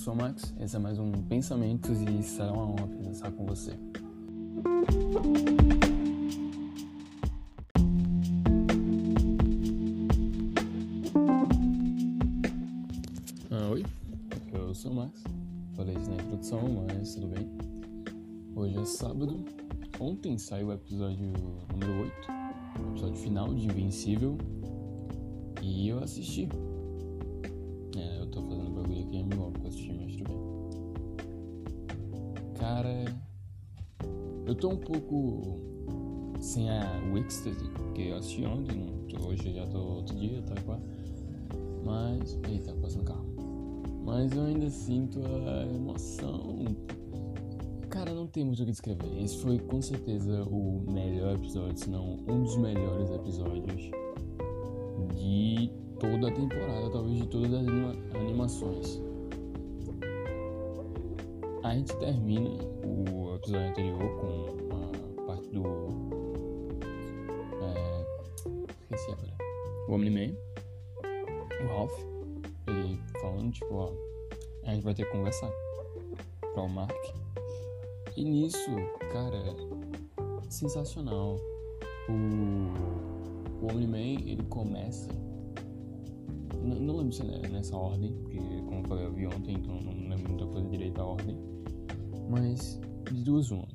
sou 0.00 0.14
o 0.14 0.16
Max, 0.16 0.54
esse 0.58 0.74
é 0.74 0.78
mais 0.78 0.98
um 0.98 1.12
Pensamentos 1.12 2.00
e 2.00 2.22
será 2.22 2.50
uma 2.54 2.64
honra 2.64 2.86
pensar 2.86 3.30
com 3.32 3.44
você. 3.44 3.72
Ah, 13.50 13.68
oi, 13.70 13.84
eu 14.54 14.74
sou 14.74 14.90
o 14.90 14.94
Max, 14.94 15.22
falei 15.76 15.94
isso 15.94 16.08
na 16.08 16.16
introdução, 16.16 16.86
mas 16.88 17.14
tudo 17.14 17.26
bem. 17.26 17.46
Hoje 18.56 18.78
é 18.78 18.84
sábado, 18.86 19.44
ontem 20.00 20.38
saiu 20.38 20.68
o 20.68 20.72
episódio 20.72 21.30
número 21.72 22.04
8, 22.04 22.14
o 22.86 22.92
episódio 22.92 23.16
final 23.16 23.52
de 23.52 23.66
Invencível, 23.66 24.38
e 25.60 25.88
eu 25.90 25.98
assisti. 25.98 26.48
É, 27.94 28.18
eu 28.18 28.26
tô 28.28 28.40
fazendo 28.40 28.59
tô 34.60 34.68
um 34.68 34.76
pouco 34.76 35.58
sem 36.38 36.68
a 36.68 37.02
Wixtasy, 37.12 37.64
porque 37.70 38.02
eu 38.02 38.16
assisti 38.16 38.44
ontem, 38.44 38.92
hoje 39.26 39.54
já 39.54 39.66
tô 39.66 39.78
outro 39.78 40.14
dia, 40.14 40.42
tá 40.42 40.54
igual. 40.60 40.80
Mas, 41.84 42.38
eita, 42.48 42.74
passando 42.74 43.04
carro. 43.04 43.26
Mas 44.04 44.32
eu 44.32 44.44
ainda 44.44 44.68
sinto 44.68 45.20
a 45.20 45.66
emoção. 45.74 46.76
Cara, 47.88 48.12
não 48.12 48.26
tem 48.26 48.44
muito 48.44 48.62
o 48.62 48.66
que 48.66 48.70
descrever. 48.70 49.22
Esse 49.22 49.38
foi 49.38 49.58
com 49.58 49.80
certeza 49.80 50.42
o 50.44 50.84
melhor 50.90 51.36
episódio, 51.36 51.78
se 51.78 51.88
não 51.88 52.18
um 52.28 52.42
dos 52.42 52.56
melhores 52.56 53.10
episódios 53.10 53.90
de 55.16 55.70
toda 55.98 56.28
a 56.28 56.32
temporada, 56.32 56.90
talvez 56.90 57.18
de 57.18 57.26
todas 57.28 57.52
as 57.54 57.60
anima 57.60 57.94
animações. 58.14 59.09
A 61.70 61.74
gente 61.76 61.96
termina 61.98 62.50
o 62.84 63.36
episódio 63.36 63.68
anterior 63.68 64.20
com 64.20 65.22
a 65.22 65.24
parte 65.24 65.48
do. 65.50 65.62
É, 67.62 68.04
esqueci 68.80 69.12
agora. 69.12 69.36
O 69.86 69.92
Omni-Man, 69.92 70.34
o 71.62 71.66
Ralph, 71.68 71.96
ele 72.66 72.98
falando, 73.20 73.52
tipo, 73.52 73.72
ó, 73.72 73.92
a 74.64 74.74
gente 74.74 74.82
vai 74.82 74.94
ter 74.94 75.04
que 75.04 75.12
conversar 75.12 75.48
para 76.40 76.60
o 76.60 76.68
Mark. 76.68 77.14
E 78.16 78.24
nisso, 78.24 78.74
cara, 79.12 79.40
sensacional. 80.48 81.36
O, 82.08 83.64
o 83.64 83.70
Omni-Man, 83.70 84.28
ele 84.28 84.42
começa. 84.48 85.08
Não, 86.64 86.80
não 86.80 86.96
lembro 86.96 87.12
se 87.12 87.22
é 87.22 87.48
nessa 87.48 87.76
ordem, 87.76 88.12
porque, 88.12 88.38
como 88.38 88.80
eu 88.80 88.88
falei, 88.88 89.06
eu 89.06 89.12
vi 89.12 89.26
ontem, 89.28 89.54
então 89.54 89.80
não 89.80 90.08
lembro 90.08 90.30
muita 90.30 90.46
coisa 90.46 90.68
direito 90.68 90.94
da 90.94 91.04
ordem. 91.04 91.59
Mas, 92.30 92.78
de 93.10 93.24
duas 93.24 93.50
uma. 93.50 93.66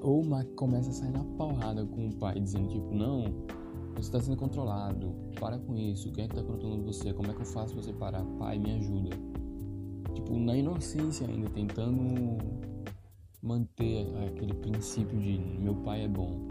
Ou 0.00 0.22
o 0.22 0.26
Mark 0.26 0.48
começa 0.54 0.90
a 0.90 0.92
sair 0.92 1.10
na 1.10 1.24
porrada 1.24 1.84
com 1.84 2.06
o 2.06 2.14
pai, 2.14 2.38
dizendo, 2.38 2.68
tipo, 2.68 2.94
não, 2.94 3.24
você 3.94 4.02
está 4.02 4.20
sendo 4.20 4.36
controlado, 4.36 5.12
para 5.38 5.58
com 5.58 5.76
isso, 5.76 6.12
quem 6.12 6.24
é 6.24 6.28
que 6.28 6.34
está 6.34 6.46
controlando 6.46 6.84
você? 6.84 7.12
Como 7.12 7.30
é 7.30 7.34
que 7.34 7.40
eu 7.40 7.46
faço 7.46 7.74
você 7.74 7.92
parar? 7.92 8.24
Pai, 8.38 8.58
me 8.58 8.72
ajuda. 8.76 9.10
Tipo, 10.14 10.38
na 10.38 10.56
inocência 10.56 11.26
ainda, 11.26 11.50
tentando 11.50 12.38
manter 13.42 14.06
aquele 14.28 14.54
princípio 14.54 15.18
de 15.18 15.38
meu 15.58 15.74
pai 15.74 16.04
é 16.04 16.08
bom. 16.08 16.46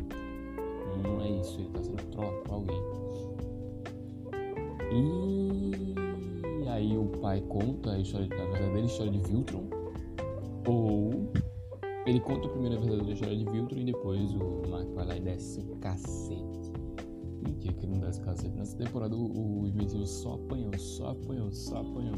Não 1.01 1.21
é 1.21 1.39
isso, 1.39 1.57
ele 1.59 1.67
está 1.69 1.83
sendo 1.83 2.03
controlado 2.03 2.43
por 2.43 2.53
alguém. 2.53 2.81
E 4.91 6.67
aí 6.67 6.97
o 6.97 7.05
pai 7.21 7.41
conta 7.47 7.93
a, 7.93 7.99
história, 7.99 8.27
a 8.27 8.51
verdadeira 8.51 8.85
história 8.85 9.11
de 9.11 9.19
Viltron. 9.19 9.68
Ou 10.69 11.31
ele 12.05 12.19
conta 12.19 12.47
a 12.47 12.51
primeira 12.51 12.79
verdadeira 12.79 13.13
história 13.13 13.35
de 13.35 13.45
Viltron 13.45 13.79
e 13.79 13.85
depois 13.85 14.31
o 14.35 14.69
Mark 14.69 14.87
vai 14.93 15.05
lá 15.07 15.17
e 15.17 15.19
desce 15.19 15.61
o 15.61 15.75
cacete. 15.77 16.71
Mentira 17.43 17.73
que 17.73 17.87
não 17.87 17.99
desce 17.99 18.21
cacete. 18.21 18.55
Nessa 18.55 18.77
temporada 18.77 19.15
o, 19.15 19.63
o 19.63 20.05
só 20.05 20.35
apanhou, 20.35 20.77
só 20.77 21.09
apanhou, 21.09 21.51
só 21.51 21.77
apanhou. 21.77 22.15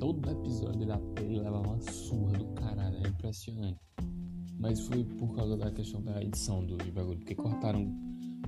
Todo 0.00 0.30
episódio 0.30 0.82
ele, 0.82 0.92
ele 1.20 1.40
leva 1.40 1.60
uma 1.60 1.80
surra 1.80 2.32
do 2.38 2.46
caralho, 2.54 2.96
é 3.04 3.08
impressionante. 3.08 3.78
Mas 4.58 4.80
foi 4.80 5.04
por 5.04 5.36
causa 5.36 5.56
da 5.56 5.70
questão 5.70 6.02
da 6.02 6.20
edição 6.20 6.64
do 6.64 6.76
bagulho, 6.92 7.18
porque 7.18 7.36
cortaram 7.36 7.88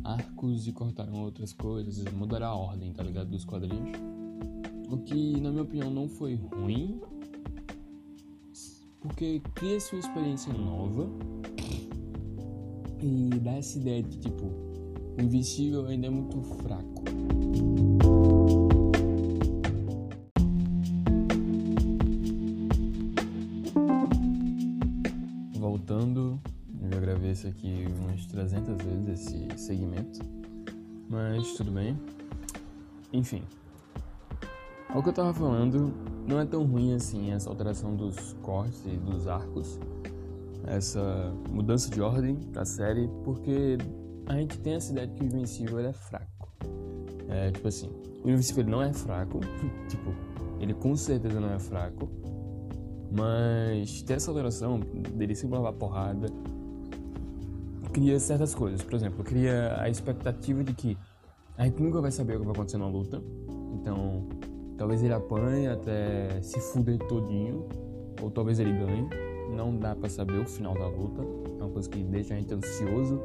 arcos 0.02 0.66
e 0.66 0.72
cortaram 0.72 1.22
outras 1.22 1.52
coisas, 1.52 2.04
mudaram 2.12 2.46
a 2.46 2.56
ordem, 2.56 2.92
tá 2.92 3.04
ligado? 3.04 3.30
Dos 3.30 3.44
quadrinhos. 3.44 3.98
O 4.88 4.98
que, 4.98 5.40
na 5.40 5.50
minha 5.50 5.62
opinião, 5.62 5.90
não 5.90 6.08
foi 6.08 6.34
ruim, 6.34 7.00
porque 9.00 9.40
cria-se 9.54 9.94
uma 9.94 10.00
experiência 10.00 10.52
nova 10.52 11.08
e 13.02 13.30
dá 13.40 13.52
essa 13.52 13.78
ideia 13.78 14.02
de 14.02 14.18
tipo, 14.18 14.44
o 14.44 15.22
Invisível 15.22 15.86
ainda 15.86 16.06
é 16.06 16.10
muito 16.10 16.40
fraco. 16.62 17.04
Voltando, 25.58 26.38
eu 26.82 26.90
já 26.90 27.00
gravei 27.00 27.32
isso 27.32 27.46
aqui 27.46 27.86
umas 28.00 28.26
300 28.26 28.76
vezes, 28.84 29.26
esse 29.26 29.58
segmento, 29.58 30.20
mas 31.08 31.54
tudo 31.54 31.72
bem. 31.72 31.98
Enfim, 33.12 33.42
o 34.94 35.02
que 35.02 35.08
eu 35.08 35.12
tava 35.12 35.32
falando 35.32 36.09
não 36.26 36.40
é 36.40 36.44
tão 36.44 36.64
ruim 36.64 36.94
assim 36.94 37.32
essa 37.32 37.48
alteração 37.48 37.94
dos 37.94 38.34
cortes 38.42 38.84
e 38.86 38.96
dos 38.96 39.26
arcos, 39.26 39.78
essa 40.66 41.32
mudança 41.50 41.90
de 41.90 42.00
ordem 42.00 42.36
pra 42.36 42.64
série, 42.64 43.08
porque 43.24 43.78
a 44.26 44.34
gente 44.34 44.58
tem 44.58 44.74
essa 44.74 44.92
ideia 44.92 45.06
de 45.06 45.14
que 45.14 45.22
o 45.22 45.26
Invencível 45.26 45.78
é 45.80 45.92
fraco. 45.92 46.48
É 47.28 47.50
tipo 47.50 47.68
assim, 47.68 47.90
o 48.24 48.28
Invencível 48.28 48.64
não 48.64 48.82
é 48.82 48.92
fraco, 48.92 49.40
tipo, 49.88 50.14
ele 50.58 50.74
com 50.74 50.96
certeza 50.96 51.40
não 51.40 51.52
é 51.52 51.58
fraco, 51.58 52.08
mas 53.10 54.02
ter 54.02 54.14
essa 54.14 54.30
alteração 54.30 54.78
dele 54.78 55.34
sempre 55.34 55.56
levar 55.56 55.72
porrada 55.72 56.28
cria 57.92 58.18
certas 58.18 58.54
coisas. 58.54 58.82
Por 58.82 58.94
exemplo, 58.94 59.24
cria 59.24 59.80
a 59.80 59.88
expectativa 59.88 60.62
de 60.62 60.72
que 60.72 60.96
a 61.56 61.64
gente 61.64 61.82
nunca 61.82 62.00
vai 62.00 62.10
saber 62.10 62.36
o 62.36 62.40
que 62.40 62.44
vai 62.44 62.54
acontecer 62.54 62.78
na 62.78 62.88
luta. 62.88 63.22
Então, 63.74 64.28
talvez 64.80 65.02
ele 65.02 65.12
apanhe 65.12 65.66
até 65.66 66.40
se 66.40 66.58
fuder 66.58 66.96
todinho, 67.00 67.68
ou 68.22 68.30
talvez 68.30 68.58
ele 68.58 68.72
ganhe. 68.72 69.06
Não 69.54 69.76
dá 69.76 69.94
para 69.94 70.08
saber 70.08 70.38
o 70.38 70.46
final 70.46 70.72
da 70.72 70.86
luta. 70.86 71.20
É 71.20 71.62
uma 71.62 71.68
coisa 71.68 71.86
que 71.86 72.02
deixa 72.02 72.32
a 72.32 72.38
gente 72.38 72.54
ansioso 72.54 73.20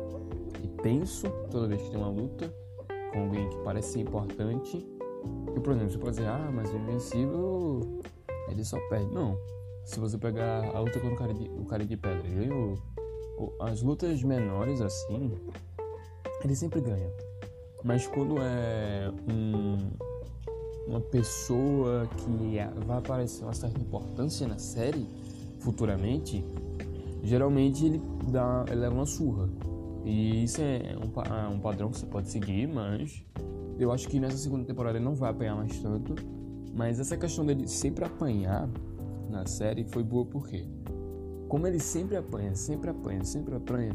e 0.61 0.67
tenso 0.81 1.29
toda 1.49 1.65
vez 1.65 1.81
que 1.81 1.91
tem 1.91 1.97
uma 1.97 2.09
luta 2.09 2.53
com 3.13 3.21
alguém 3.21 3.49
que 3.49 3.57
parece 3.59 3.93
ser 3.93 3.99
importante. 4.01 4.85
E, 5.55 5.59
por 5.61 5.71
exemplo, 5.71 5.91
você 5.91 5.97
pode 5.97 6.17
dizer, 6.17 6.27
ah, 6.27 6.51
mas 6.53 6.73
o 6.73 6.77
Invencível 6.77 8.01
ele 8.49 8.65
só 8.65 8.77
perde. 8.89 9.13
Não. 9.13 9.39
Se 9.85 9.97
você 9.97 10.17
pegar 10.17 10.75
a 10.75 10.79
luta 10.81 10.99
contra 10.99 11.15
o 11.15 11.17
cara 11.17 11.33
de, 11.33 11.49
o 11.57 11.63
cara 11.63 11.85
de 11.85 11.95
pedra, 11.95 12.27
ele. 12.27 12.49
As 13.61 13.81
lutas 13.81 14.21
menores, 14.23 14.81
assim, 14.81 15.31
ele 16.43 16.53
sempre 16.53 16.81
ganha. 16.81 17.09
Mas 17.81 18.07
quando 18.07 18.35
é 18.41 19.09
um, 19.31 19.89
uma 20.87 21.01
pessoa 21.01 22.07
que 22.17 22.85
vai 22.85 22.97
aparecer 22.97 23.43
uma 23.43 23.53
certa 23.53 23.79
importância 23.79 24.47
na 24.47 24.57
série 24.57 25.07
futuramente, 25.59 26.45
geralmente 27.23 27.85
ele 27.85 28.01
dá 28.29 28.65
ele 28.67 28.81
leva 28.81 28.95
uma 28.95 29.05
surra. 29.05 29.49
E 30.03 30.43
isso 30.43 30.61
é 30.61 30.95
um, 30.97 31.53
um 31.53 31.59
padrão 31.59 31.89
que 31.89 31.97
você 31.97 32.05
pode 32.05 32.29
seguir, 32.29 32.67
mas 32.67 33.23
eu 33.79 33.91
acho 33.91 34.07
que 34.07 34.19
nessa 34.19 34.37
segunda 34.37 34.63
temporada 34.63 34.97
ele 34.97 35.05
não 35.05 35.15
vai 35.15 35.31
apanhar 35.31 35.55
mais 35.55 35.77
tanto. 35.79 36.13
Mas 36.73 36.99
essa 36.99 37.17
questão 37.17 37.45
dele 37.45 37.67
sempre 37.67 38.05
apanhar 38.05 38.69
na 39.29 39.45
série 39.45 39.85
foi 39.85 40.03
boa 40.03 40.25
porque, 40.25 40.67
como 41.47 41.65
ele 41.65 41.79
sempre 41.79 42.17
apanha, 42.17 42.53
sempre 42.53 42.89
apanha, 42.89 43.23
sempre 43.23 43.55
apanha, 43.55 43.93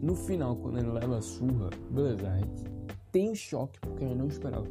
no 0.00 0.14
final, 0.14 0.56
quando 0.56 0.78
ele 0.78 0.88
leva 0.88 1.18
a 1.18 1.22
surra, 1.22 1.68
beleza, 1.90 2.38
gente 2.38 2.71
tem 3.12 3.30
um 3.30 3.34
choque 3.34 3.78
porque 3.80 4.02
ele 4.04 4.14
não 4.14 4.26
esperava 4.26 4.66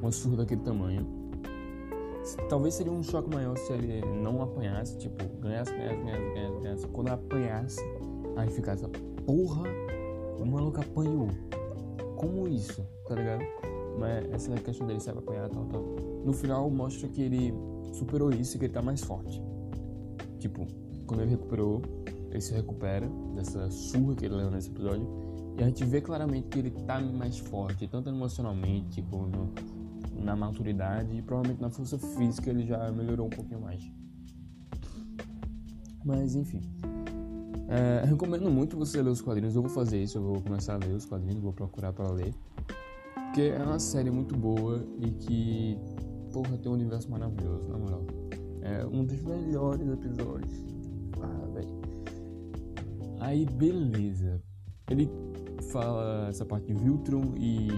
uma 0.00 0.10
surra 0.10 0.38
daquele 0.38 0.62
tamanho. 0.62 1.06
Talvez 2.48 2.74
seria 2.74 2.92
um 2.92 3.02
choque 3.02 3.28
maior 3.34 3.56
se 3.56 3.72
ele 3.72 4.00
não 4.22 4.42
apanhasse, 4.42 4.96
tipo, 4.96 5.24
ganhasse, 5.40 5.72
ganhasse, 5.72 5.96
ganhasse, 6.02 6.34
ganhasse, 6.34 6.60
ganhasse. 6.60 6.86
Quando 6.88 7.08
apanhasse, 7.08 7.80
aí 8.36 8.48
ficasse, 8.48 8.86
porra, 9.26 9.62
o 10.38 10.44
maluco 10.44 10.80
apanhou. 10.80 11.28
Como 12.16 12.48
isso, 12.48 12.86
tá 13.06 13.14
ligado? 13.16 13.42
Mas 13.98 14.24
essa 14.32 14.52
é 14.52 14.54
a 14.54 14.60
questão 14.60 14.86
dele 14.86 15.00
sabe 15.00 15.18
apanhar, 15.18 15.48
tal, 15.50 15.66
tal. 15.66 15.82
No 16.24 16.32
final 16.32 16.70
mostra 16.70 17.08
que 17.08 17.20
ele 17.22 17.52
superou 17.92 18.30
isso 18.30 18.56
e 18.56 18.58
que 18.58 18.66
ele 18.66 18.72
tá 18.72 18.80
mais 18.80 19.02
forte. 19.02 19.42
Tipo, 20.38 20.66
quando 21.06 21.22
ele 21.22 21.30
recuperou, 21.30 21.82
ele 22.30 22.40
se 22.40 22.54
recupera 22.54 23.08
dessa 23.34 23.68
surra 23.70 24.14
que 24.14 24.24
ele 24.24 24.36
levou 24.36 24.52
nesse 24.52 24.70
episódio. 24.70 25.06
E 25.58 25.62
a 25.62 25.66
gente 25.66 25.84
vê 25.84 26.00
claramente 26.00 26.48
que 26.48 26.58
ele 26.58 26.70
tá 26.70 27.00
mais 27.00 27.38
forte, 27.38 27.86
tanto 27.86 28.08
emocionalmente 28.08 29.02
como 29.02 29.52
na 30.22 30.36
maturidade 30.36 31.16
e 31.16 31.22
provavelmente 31.22 31.60
na 31.60 31.70
força 31.70 31.98
física 31.98 32.50
ele 32.50 32.66
já 32.66 32.90
melhorou 32.92 33.26
um 33.26 33.30
pouquinho 33.30 33.60
mais. 33.60 33.82
Mas 36.04 36.34
enfim. 36.34 36.60
É, 37.68 38.04
recomendo 38.04 38.50
muito 38.50 38.76
você 38.76 39.00
ler 39.02 39.10
os 39.10 39.20
quadrinhos. 39.20 39.54
Eu 39.54 39.62
vou 39.62 39.70
fazer 39.70 40.02
isso, 40.02 40.18
eu 40.18 40.22
vou 40.22 40.40
começar 40.42 40.74
a 40.74 40.78
ler 40.78 40.94
os 40.94 41.06
quadrinhos, 41.06 41.42
vou 41.42 41.52
procurar 41.52 41.92
para 41.92 42.10
ler. 42.10 42.34
Porque 43.14 43.42
é 43.42 43.62
uma 43.62 43.78
série 43.78 44.10
muito 44.10 44.36
boa 44.36 44.84
e 44.98 45.10
que, 45.10 45.78
porra, 46.32 46.58
tem 46.58 46.70
um 46.70 46.74
universo 46.74 47.10
maravilhoso, 47.10 47.68
na 47.68 47.78
moral. 47.78 48.04
É 48.60 48.84
um 48.84 49.04
dos 49.04 49.22
melhores 49.22 49.88
episódios. 49.88 50.52
Ah, 51.20 51.46
velho. 51.54 51.80
Aí, 53.20 53.46
beleza. 53.46 54.42
Ele 54.90 55.10
fala 55.70 56.26
essa 56.28 56.44
parte 56.44 56.66
de 56.66 56.74
Viltron 56.74 57.34
e 57.36 57.68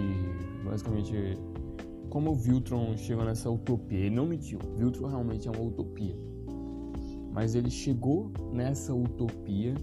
basicamente 0.64 1.38
como 2.08 2.30
o 2.30 2.34
Viltron 2.34 2.96
chegou 2.96 3.24
nessa 3.24 3.50
utopia. 3.50 3.98
Ele 3.98 4.14
não 4.14 4.26
mentiu, 4.26 4.58
Viltron 4.76 5.08
realmente 5.08 5.48
é 5.48 5.50
uma 5.50 5.62
utopia. 5.62 6.16
Mas 7.32 7.54
ele 7.54 7.70
chegou 7.70 8.32
nessa 8.52 8.94
utopia 8.94 9.74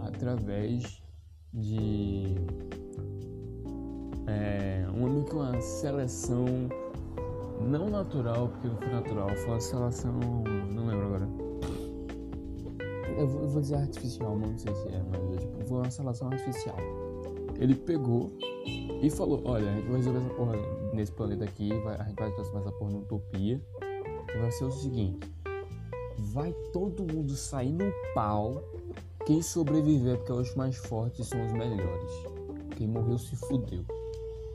através 0.00 1.02
de 1.52 2.36
é, 4.26 4.86
uma, 4.94 5.08
uma 5.08 5.60
seleção 5.60 6.46
não 7.60 7.90
natural, 7.90 8.48
porque 8.48 8.68
não 8.68 8.76
foi 8.76 8.92
natural, 8.92 9.28
foi 9.36 9.50
uma 9.50 9.60
seleção. 9.60 10.20
não 10.70 10.86
lembro 10.86 11.06
agora. 11.06 11.41
Eu 13.16 13.26
vou, 13.26 13.60
dizer 13.60 13.76
artificial, 13.76 14.38
não 14.38 14.56
sei 14.58 14.74
se 14.74 14.88
é, 14.88 15.02
mas 15.10 15.40
tipo, 15.40 15.64
foi 15.66 15.78
uma 15.78 15.90
seleção 15.90 16.28
artificial. 16.28 16.76
Ele 17.58 17.74
pegou 17.74 18.32
e 19.02 19.10
falou: 19.10 19.42
Olha, 19.44 19.70
a 19.70 19.74
gente 19.74 19.86
vai 19.86 19.96
resolver 19.96 20.18
essa 20.18 20.34
porra 20.34 20.52
nesse 20.92 21.12
planeta 21.12 21.44
aqui, 21.44 21.68
vai, 21.80 21.96
a 21.96 22.04
gente 22.04 22.16
vai 22.16 22.32
transformar 22.32 22.60
essa 22.60 22.72
porra 22.72 22.90
numa 22.90 23.02
utopia. 23.02 23.60
E 24.34 24.38
vai 24.38 24.50
ser 24.50 24.64
o 24.64 24.72
seguinte: 24.72 25.32
vai 26.18 26.52
todo 26.72 27.04
mundo 27.12 27.34
sair 27.34 27.72
no 27.72 27.92
pau. 28.14 28.62
Quem 29.26 29.40
sobreviver, 29.40 30.18
porque 30.18 30.32
os 30.32 30.54
mais 30.56 30.76
fortes 30.76 31.28
são 31.28 31.44
os 31.46 31.52
melhores. 31.52 32.12
Quem 32.76 32.88
morreu 32.88 33.18
se 33.18 33.36
fudeu. 33.36 33.84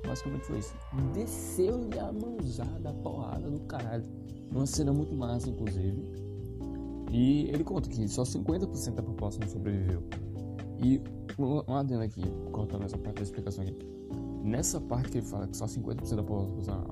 Basicamente 0.05 0.45
foi 0.45 0.59
isso. 0.59 0.73
Desceu-lhe 1.13 1.97
a 1.99 2.11
mãozada, 2.11 2.89
a 2.89 2.93
porrada 2.93 3.49
do 3.49 3.59
caralho. 3.61 4.03
Uma 4.51 4.65
cena 4.65 4.91
muito 4.91 5.13
massa, 5.15 5.49
inclusive. 5.49 6.26
E 7.11 7.49
ele 7.49 7.63
conta 7.63 7.89
que 7.89 8.07
só 8.07 8.23
50% 8.23 8.95
da 8.95 9.03
população 9.03 9.47
sobreviveu. 9.47 10.03
E 10.83 11.01
um 11.39 11.73
adendo 11.73 12.03
aqui, 12.03 12.23
cortando 12.51 12.83
essa 12.83 12.97
parte 12.97 13.17
da 13.17 13.23
explicação 13.23 13.63
aqui. 13.63 13.75
Nessa 14.43 14.79
parte 14.79 15.09
que 15.09 15.17
ele 15.19 15.25
fala 15.25 15.47
que 15.47 15.55
só 15.55 15.65
50% 15.65 16.15
da 16.15 16.23
população 16.23 16.85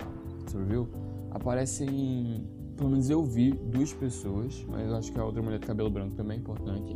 sobreviveu, 0.47 0.89
aparecem, 1.31 2.47
pelo 2.77 2.89
menos 2.89 3.09
eu 3.09 3.23
vi, 3.23 3.51
duas 3.51 3.93
pessoas, 3.93 4.65
mas 4.69 4.87
eu 4.87 4.95
acho 4.95 5.11
que 5.11 5.19
a 5.19 5.25
outra 5.25 5.41
mulher 5.41 5.59
de 5.59 5.67
cabelo 5.67 5.89
branco 5.89 6.15
também 6.15 6.37
é 6.37 6.39
importante. 6.39 6.95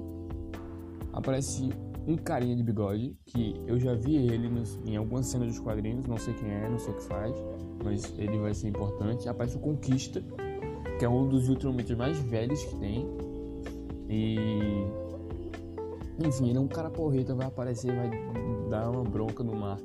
Aparece 1.14 1.70
um 2.08 2.16
carinha 2.16 2.56
de 2.56 2.64
bigode, 2.64 3.16
que 3.26 3.56
eu 3.68 3.80
já 3.80 3.94
vi 3.94 4.16
ele 4.16 4.50
nos, 4.50 4.80
em 4.86 4.96
algumas 4.96 5.28
cenas 5.28 5.48
dos 5.50 5.60
quadrinhos, 5.60 6.06
não 6.06 6.18
sei 6.18 6.34
quem 6.34 6.50
é, 6.50 6.70
não 6.70 6.80
sei 6.80 6.94
o 6.94 6.98
que 6.98 7.04
faz, 7.04 7.36
mas 7.84 8.14
ele 8.18 8.38
vai 8.38 8.54
ser 8.54 8.70
importante. 8.70 9.28
Aparece 9.30 9.58
o 9.58 9.60
Conquista, 9.60 10.24
que 11.00 11.06
é 11.06 11.10
um 11.10 11.28
dos 11.30 11.48
Ultramators 11.48 11.98
mais 11.98 12.20
velhos 12.20 12.62
que 12.66 12.76
tem. 12.76 13.08
E. 14.10 14.36
Enfim, 16.24 16.50
ele 16.50 16.58
é 16.58 16.62
um 16.62 16.68
cara 16.68 16.90
porreta, 16.90 17.34
vai 17.34 17.48
aparecer, 17.48 17.96
vai 17.96 18.10
dar 18.70 18.92
uma 18.92 19.06
bronca 19.06 19.42
no 19.42 19.56
mar 19.56 19.80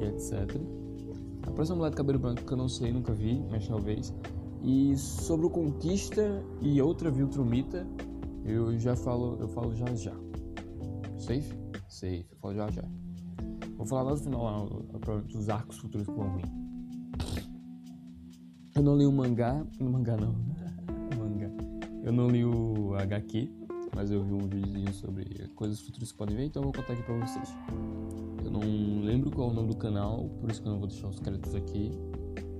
e 0.00 0.04
etc. 0.04 0.58
Aparece 1.46 1.72
uma 1.72 1.78
mulher 1.78 1.90
de 1.90 1.96
cabelo 1.96 2.18
branco 2.18 2.42
que 2.42 2.52
eu 2.52 2.56
não 2.56 2.68
sei, 2.68 2.90
nunca 2.90 3.12
vi, 3.12 3.44
mas 3.50 3.68
talvez. 3.68 4.14
E 4.62 4.96
sobre 4.96 5.44
o 5.44 5.50
Conquista 5.50 6.42
e 6.62 6.80
outra 6.80 7.10
Viltrumita, 7.10 7.86
eu 8.46 8.78
já 8.78 8.96
falo, 8.96 9.36
eu 9.38 9.48
falo 9.48 9.74
já 9.74 9.94
já. 9.94 10.14
Safe? 11.18 11.52
Safe, 11.88 12.26
eu 12.30 12.36
falo 12.38 12.54
já 12.54 12.70
já. 12.70 12.84
Vou 13.76 13.84
falar 13.84 14.02
lá 14.02 14.10
no 14.12 14.16
final 14.16 14.66
dos 15.30 15.48
arcos 15.50 15.76
futuros 15.76 16.06
que 16.06 16.14
vão 16.14 16.34
vir. 16.36 16.61
Eu 18.82 18.86
não 18.86 18.96
li 18.96 19.06
o 19.06 19.12
mangá. 19.12 19.64
O 19.78 19.84
mangá 19.84 20.16
não. 20.16 20.34
o 21.14 21.18
mangá. 21.20 21.48
Eu 22.02 22.12
não 22.12 22.26
li 22.26 22.44
o 22.44 22.96
HQ, 22.96 23.48
mas 23.94 24.10
eu 24.10 24.24
vi 24.24 24.32
um 24.32 24.48
vídeo 24.48 24.92
sobre 24.92 25.24
coisas 25.54 25.80
futuras 25.80 26.10
que 26.10 26.18
podem 26.18 26.36
ver, 26.36 26.46
então 26.46 26.62
eu 26.62 26.64
vou 26.64 26.72
contar 26.72 26.94
aqui 26.94 27.02
pra 27.04 27.14
vocês. 27.14 27.48
Eu 28.44 28.50
não 28.50 28.60
lembro 29.04 29.30
qual 29.30 29.50
é 29.50 29.52
o 29.52 29.54
nome 29.54 29.68
do 29.68 29.76
canal, 29.76 30.28
por 30.40 30.50
isso 30.50 30.60
que 30.60 30.66
eu 30.66 30.72
não 30.72 30.80
vou 30.80 30.88
deixar 30.88 31.06
os 31.06 31.20
créditos 31.20 31.54
aqui, 31.54 31.92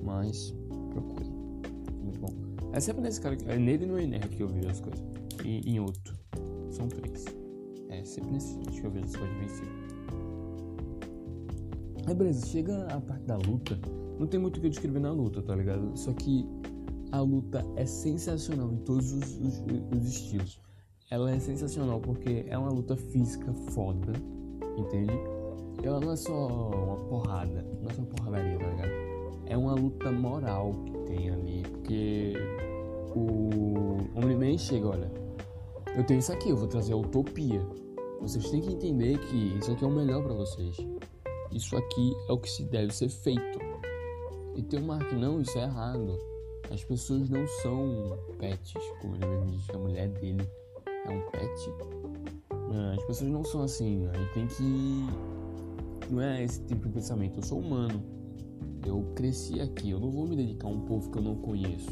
mas 0.00 0.54
procure. 0.90 1.28
Muito 2.04 2.20
bom. 2.20 2.32
É 2.72 2.78
sempre 2.78 3.02
nesse 3.02 3.20
cara, 3.20 3.36
é 3.48 3.58
nele 3.58 3.82
e 3.82 3.88
no 3.88 3.98
Ener 3.98 4.28
que 4.28 4.44
eu 4.44 4.48
vejo 4.48 4.68
as 4.68 4.80
coisas. 4.80 5.04
E 5.44 5.68
em 5.68 5.80
outro. 5.80 6.16
São 6.70 6.86
três. 6.86 7.24
É 7.88 8.04
sempre 8.04 8.30
nesse 8.30 8.56
que 8.60 8.84
eu 8.84 8.92
vejo 8.92 9.06
as 9.06 9.16
coisas 9.16 9.36
vencidas. 9.38 9.74
Aí 12.06 12.14
beleza, 12.14 12.46
chega 12.46 12.86
a 12.94 13.00
parte 13.00 13.24
da 13.24 13.38
luta. 13.38 13.76
Não 14.22 14.28
tem 14.28 14.38
muito 14.38 14.58
o 14.58 14.60
que 14.60 14.68
descrever 14.68 15.00
na 15.00 15.10
luta, 15.10 15.42
tá 15.42 15.52
ligado? 15.52 15.98
Só 15.98 16.12
que 16.12 16.48
a 17.10 17.18
luta 17.18 17.66
é 17.74 17.84
sensacional 17.84 18.72
em 18.72 18.76
todos 18.76 19.12
os, 19.12 19.36
os, 19.36 19.64
os 19.90 20.06
estilos. 20.06 20.60
Ela 21.10 21.32
é 21.32 21.40
sensacional 21.40 21.98
porque 21.98 22.44
é 22.46 22.56
uma 22.56 22.70
luta 22.70 22.96
física 22.96 23.52
foda, 23.72 24.12
entende? 24.78 25.12
Ela 25.82 25.98
não 25.98 26.12
é 26.12 26.16
só 26.16 26.46
uma 26.70 26.96
porrada, 27.08 27.66
não 27.82 27.90
é 27.90 27.94
só 27.94 28.02
uma 28.02 28.10
porradaria, 28.10 28.58
tá 28.60 28.66
ligado? 28.68 28.92
É 29.46 29.56
uma 29.56 29.74
luta 29.74 30.12
moral 30.12 30.70
que 30.84 30.98
tem 30.98 31.28
ali, 31.28 31.62
porque 31.72 32.34
o 33.16 33.48
Homem-Man 34.14 34.56
chega, 34.56 34.86
olha, 34.86 35.10
eu 35.96 36.06
tenho 36.06 36.20
isso 36.20 36.32
aqui, 36.32 36.50
eu 36.50 36.56
vou 36.56 36.68
trazer 36.68 36.92
a 36.92 36.96
utopia. 36.96 37.60
Vocês 38.20 38.48
têm 38.48 38.60
que 38.60 38.72
entender 38.72 39.18
que 39.18 39.58
isso 39.58 39.72
aqui 39.72 39.82
é 39.82 39.88
o 39.88 39.90
melhor 39.90 40.22
para 40.22 40.34
vocês. 40.34 40.76
Isso 41.50 41.76
aqui 41.76 42.12
é 42.28 42.32
o 42.32 42.38
que 42.38 42.48
se 42.48 42.62
deve 42.62 42.94
ser 42.94 43.08
feito. 43.08 43.71
E 44.54 44.62
tem 44.62 44.80
uma 44.80 44.98
que 44.98 45.14
não, 45.14 45.40
isso 45.40 45.58
é 45.58 45.62
errado. 45.62 46.18
As 46.70 46.84
pessoas 46.84 47.28
não 47.28 47.46
são 47.62 48.18
pets, 48.38 48.74
como 49.00 49.16
ele 49.16 49.26
mesmo 49.26 49.46
diz, 49.46 49.70
a 49.70 49.78
mulher 49.78 50.08
dele 50.08 50.48
é 51.06 51.10
um 51.10 51.30
pet. 51.30 51.70
As 52.96 53.04
pessoas 53.04 53.30
não 53.30 53.44
são 53.44 53.62
assim. 53.62 54.06
A 54.08 54.16
gente 54.16 54.32
tem 54.32 54.46
que. 54.46 56.12
Não 56.12 56.20
é 56.22 56.42
esse 56.42 56.62
tipo 56.64 56.86
de 56.86 56.94
pensamento. 56.94 57.38
Eu 57.38 57.42
sou 57.42 57.60
humano. 57.60 58.02
Eu 58.86 59.12
cresci 59.14 59.60
aqui. 59.60 59.90
Eu 59.90 60.00
não 60.00 60.10
vou 60.10 60.26
me 60.26 60.36
dedicar 60.36 60.68
a 60.68 60.70
um 60.70 60.80
povo 60.80 61.10
que 61.10 61.18
eu 61.18 61.22
não 61.22 61.36
conheço. 61.36 61.90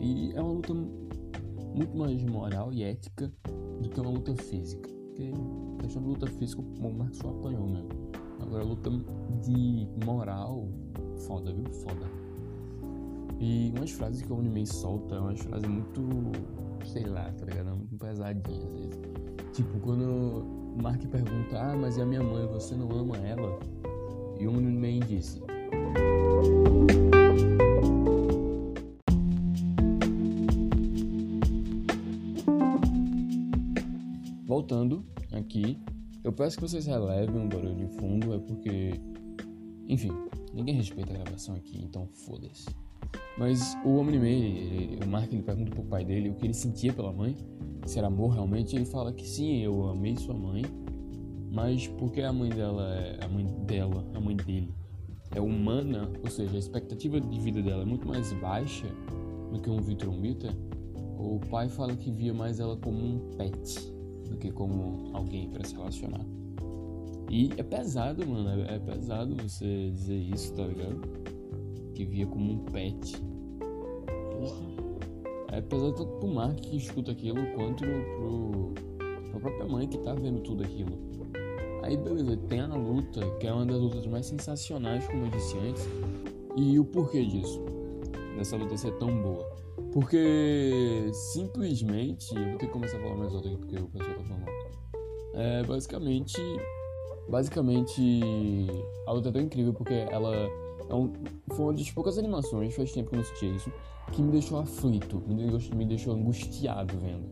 E 0.00 0.32
é 0.34 0.40
uma 0.40 0.52
luta 0.52 0.72
muito 0.72 1.96
mais 1.96 2.22
moral 2.24 2.72
e 2.72 2.82
ética 2.82 3.32
do 3.80 3.88
que 3.88 4.00
uma 4.00 4.10
luta 4.10 4.34
física. 4.36 4.88
Porque 4.88 5.30
a 5.78 5.82
questão 5.82 6.02
de 6.02 6.08
luta 6.08 6.26
física, 6.26 6.62
o 6.62 6.92
Marcos 6.92 7.18
só 7.18 7.28
apanhou 7.28 7.66
mesmo. 7.66 7.88
Agora, 8.40 8.64
luta 8.64 8.90
de 9.42 9.88
moral, 10.04 10.68
foda, 11.26 11.52
viu? 11.52 11.64
Foda. 11.72 12.06
E 13.40 13.72
umas 13.76 13.90
frases 13.90 14.22
que 14.22 14.32
o 14.32 14.38
anime 14.38 14.66
solta, 14.66 15.20
umas 15.20 15.40
frases 15.40 15.68
muito, 15.68 16.02
sei 16.84 17.04
lá, 17.04 17.30
tá 17.32 17.44
ligado? 17.46 17.76
Muito 17.76 17.96
pesadinhas 17.96 18.64
às 18.64 18.74
vezes. 18.74 19.00
Tipo, 19.52 19.78
quando 19.80 20.44
o 20.76 20.82
Mark 20.82 21.00
pergunta, 21.06 21.58
ah, 21.58 21.76
mas 21.76 21.96
e 21.96 22.02
a 22.02 22.06
minha 22.06 22.22
mãe, 22.22 22.46
você 22.46 22.74
não 22.74 22.90
ama 22.90 23.16
ela? 23.18 23.58
E 24.38 24.46
o 24.46 24.50
anime 24.50 25.00
disse. 25.00 25.40
Voltando 34.46 35.04
aqui, 35.32 35.78
eu 36.22 36.32
peço 36.32 36.56
que 36.56 36.62
vocês 36.62 36.86
relevem 36.86 37.36
um 37.36 37.48
barulho 37.48 37.74
de 37.74 37.86
fundo, 37.98 38.34
é 38.34 38.38
porque, 38.38 38.92
enfim, 39.88 40.10
ninguém 40.52 40.74
respeita 40.74 41.12
a 41.12 41.18
gravação 41.18 41.54
aqui, 41.54 41.80
então 41.82 42.06
foda-se. 42.06 42.66
Mas 43.36 43.76
o 43.84 43.96
Omni-Man, 43.96 45.04
o 45.04 45.08
Mark 45.08 45.32
ele 45.32 45.42
pergunta 45.42 45.70
pro 45.70 45.82
pai 45.84 46.04
dele 46.04 46.30
o 46.30 46.34
que 46.34 46.46
ele 46.46 46.54
sentia 46.54 46.92
pela 46.92 47.12
mãe, 47.12 47.36
se 47.86 47.98
era 47.98 48.06
amor 48.06 48.30
realmente, 48.30 48.74
ele 48.74 48.84
fala 48.84 49.12
que 49.12 49.26
sim, 49.26 49.58
eu 49.58 49.88
amei 49.88 50.16
sua 50.16 50.34
mãe, 50.34 50.62
mas 51.50 51.86
porque 51.86 52.22
a 52.22 52.32
mãe 52.32 52.50
dela 52.50 52.88
é 52.94 53.24
a 53.24 53.28
mãe 53.28 53.44
dela, 53.66 54.04
a 54.14 54.20
mãe 54.20 54.36
dele, 54.36 54.72
é 55.34 55.40
humana, 55.40 56.10
ou 56.22 56.30
seja, 56.30 56.54
a 56.54 56.58
expectativa 56.58 57.20
de 57.20 57.40
vida 57.40 57.60
dela 57.60 57.82
é 57.82 57.86
muito 57.86 58.06
mais 58.06 58.32
baixa 58.34 58.86
do 59.52 59.60
que 59.60 59.68
um 59.68 59.80
Vitromita, 59.80 60.56
o 61.18 61.40
pai 61.50 61.68
fala 61.68 61.94
que 61.94 62.10
via 62.10 62.32
mais 62.32 62.60
ela 62.60 62.76
como 62.76 62.98
um 62.98 63.36
pet 63.36 63.92
do 64.28 64.36
que 64.36 64.50
como 64.50 65.10
alguém 65.12 65.48
para 65.48 65.64
se 65.64 65.74
relacionar. 65.74 66.24
E 67.34 67.50
é 67.56 67.64
pesado, 67.64 68.24
mano, 68.24 68.62
é, 68.62 68.76
é 68.76 68.78
pesado 68.78 69.34
você 69.34 69.90
dizer 69.90 70.14
isso, 70.14 70.54
tá 70.54 70.62
ligado? 70.62 71.00
Que 71.92 72.04
via 72.04 72.28
como 72.28 72.52
um 72.52 72.58
pet. 72.66 73.20
Porra. 74.30 74.64
É 75.50 75.60
pesado 75.60 75.92
tanto 75.94 76.12
pro 76.20 76.28
Mark 76.28 76.54
que 76.54 76.76
escuta 76.76 77.10
aquilo, 77.10 77.44
quanto 77.56 77.82
pro, 77.82 78.72
pra 79.32 79.40
própria 79.40 79.66
mãe 79.66 79.88
que 79.88 79.98
tá 79.98 80.14
vendo 80.14 80.42
tudo 80.42 80.62
aquilo. 80.62 80.96
Aí 81.82 81.96
beleza, 81.96 82.36
tem 82.48 82.60
a 82.60 82.68
luta, 82.68 83.28
que 83.40 83.48
é 83.48 83.52
uma 83.52 83.66
das 83.66 83.80
lutas 83.80 84.06
mais 84.06 84.26
sensacionais, 84.26 85.04
como 85.08 85.24
eu 85.24 85.30
disse 85.30 85.58
antes, 85.58 85.88
E 86.56 86.78
o 86.78 86.84
porquê 86.84 87.26
disso? 87.26 87.60
Dessa 88.36 88.56
luta 88.56 88.76
ser 88.76 88.92
tão 88.98 89.20
boa. 89.20 89.44
Porque 89.92 91.10
simplesmente. 91.32 92.32
Eu 92.36 92.50
vou 92.50 92.58
ter 92.58 92.66
que 92.66 92.72
começar 92.72 92.96
a 92.98 93.00
falar 93.00 93.16
mais 93.16 93.34
alto 93.34 93.48
aqui 93.48 93.56
porque 93.56 93.76
o 93.76 93.88
pessoal 93.88 94.18
tá 94.18 94.22
falando. 94.22 94.46
É 95.34 95.64
basicamente. 95.64 96.40
Basicamente. 97.28 98.66
A 99.06 99.12
luta 99.12 99.28
é 99.28 99.32
tão 99.32 99.42
incrível 99.42 99.72
porque 99.72 99.94
ela. 99.94 100.34
É 100.88 100.94
um, 100.94 101.12
foi 101.48 101.64
uma 101.64 101.72
das 101.72 101.90
poucas 101.90 102.18
animações, 102.18 102.74
faz 102.74 102.92
tempo 102.92 103.08
que 103.08 103.16
eu 103.16 103.18
não 103.18 103.24
assistia 103.24 103.50
isso, 103.50 103.72
que 104.12 104.20
me 104.20 104.32
deixou 104.32 104.58
aflito, 104.58 105.22
me 105.26 105.86
deixou, 105.86 106.14
angustiado 106.14 106.94
vendo. 106.98 107.24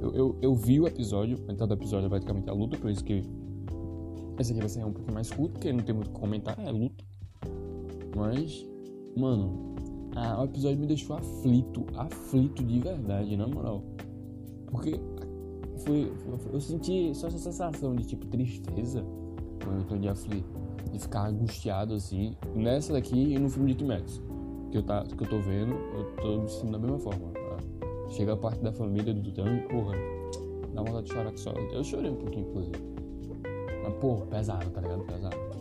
Eu, 0.00 0.14
eu, 0.14 0.38
eu, 0.40 0.54
vi 0.54 0.78
o 0.78 0.86
episódio, 0.86 1.38
a 1.48 1.52
entrada 1.52 1.74
do 1.74 1.80
episódio 1.80 2.06
é 2.06 2.08
praticamente 2.08 2.48
a 2.48 2.52
luta, 2.52 2.76
por 2.78 2.90
isso 2.90 3.02
que 3.02 3.24
esse 4.38 4.52
aqui 4.52 4.60
vai 4.60 4.68
ser 4.68 4.84
um 4.84 4.92
pouco 4.92 5.12
mais 5.12 5.30
curto, 5.30 5.52
porque 5.52 5.72
não 5.72 5.82
tem 5.82 5.94
muito 5.94 6.10
o 6.10 6.12
que 6.12 6.20
comentar, 6.20 6.56
é 6.60 6.70
luta. 6.70 7.04
Mas, 8.16 8.64
mano, 9.16 9.74
ah, 10.14 10.40
o 10.40 10.44
episódio 10.44 10.78
me 10.78 10.86
deixou 10.86 11.16
aflito, 11.16 11.84
aflito 11.96 12.62
de 12.62 12.78
verdade, 12.78 13.36
na 13.36 13.48
moral. 13.48 13.82
Porque 14.70 15.00
foi, 15.78 16.12
foi, 16.38 16.54
eu 16.54 16.60
senti 16.60 17.12
só 17.14 17.26
essa 17.26 17.38
sensação 17.38 17.96
de 17.96 18.06
tipo 18.06 18.26
tristeza 18.26 19.04
quando 19.64 19.78
eu 19.78 19.84
tô 19.84 19.96
de 19.96 20.08
aflito, 20.08 20.48
de 20.92 20.98
ficar 20.98 21.28
angustiado 21.28 21.94
assim. 21.94 22.36
Nessa 22.54 22.92
daqui 22.92 23.34
e 23.34 23.38
no 23.38 23.48
filme 23.48 23.72
de 23.72 23.78
T-Max, 23.78 24.22
que 24.70 24.78
eu, 24.78 24.82
tá, 24.82 25.04
que 25.04 25.22
eu 25.22 25.28
tô 25.28 25.38
vendo, 25.40 25.74
eu 25.74 26.16
tô 26.16 26.42
me 26.42 26.48
sentindo 26.48 26.72
da 26.72 26.78
mesma 26.78 26.98
forma. 26.98 27.30
Tá? 27.32 28.10
Chega 28.10 28.34
a 28.34 28.36
parte 28.36 28.62
da 28.62 28.72
família 28.72 29.14
do 29.14 29.22
Tutano 29.22 29.56
e, 29.56 29.60
porra, 29.62 29.96
dá 30.74 30.82
vontade 30.82 31.06
de 31.06 31.12
chorar 31.12 31.32
que 31.32 31.40
só. 31.40 31.52
Eu 31.52 31.82
chorei 31.82 32.10
um 32.10 32.16
pouquinho, 32.16 32.48
inclusive. 32.48 32.94
Mas, 33.82 33.94
porra, 33.94 34.26
pesado, 34.26 34.70
tá 34.70 34.80
ligado? 34.80 35.04
Pesado. 35.04 35.54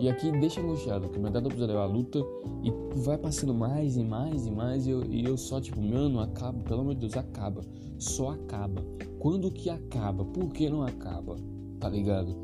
E 0.00 0.08
aqui 0.08 0.30
deixa 0.30 0.60
angustiado, 0.60 1.08
que 1.08 1.18
metade 1.18 1.42
do 1.42 1.50
episódio 1.50 1.74
é 1.74 1.82
a 1.82 1.84
luta 1.84 2.20
e 2.62 2.72
vai 3.00 3.18
passando 3.18 3.52
mais 3.52 3.96
e 3.96 4.04
mais 4.04 4.46
e 4.46 4.50
mais 4.50 4.86
e 4.86 4.90
eu, 4.90 5.04
e 5.04 5.24
eu 5.24 5.36
só 5.36 5.60
tipo, 5.60 5.82
mano, 5.82 6.20
acaba, 6.20 6.62
pelo 6.62 6.82
amor 6.82 6.94
de 6.94 7.00
Deus, 7.00 7.16
acaba. 7.16 7.62
Só 7.98 8.30
acaba. 8.30 8.80
Quando 9.18 9.50
que 9.50 9.68
acaba? 9.68 10.24
Por 10.24 10.52
que 10.52 10.70
não 10.70 10.84
acaba? 10.84 11.34
Tá 11.80 11.88
ligado? 11.88 12.36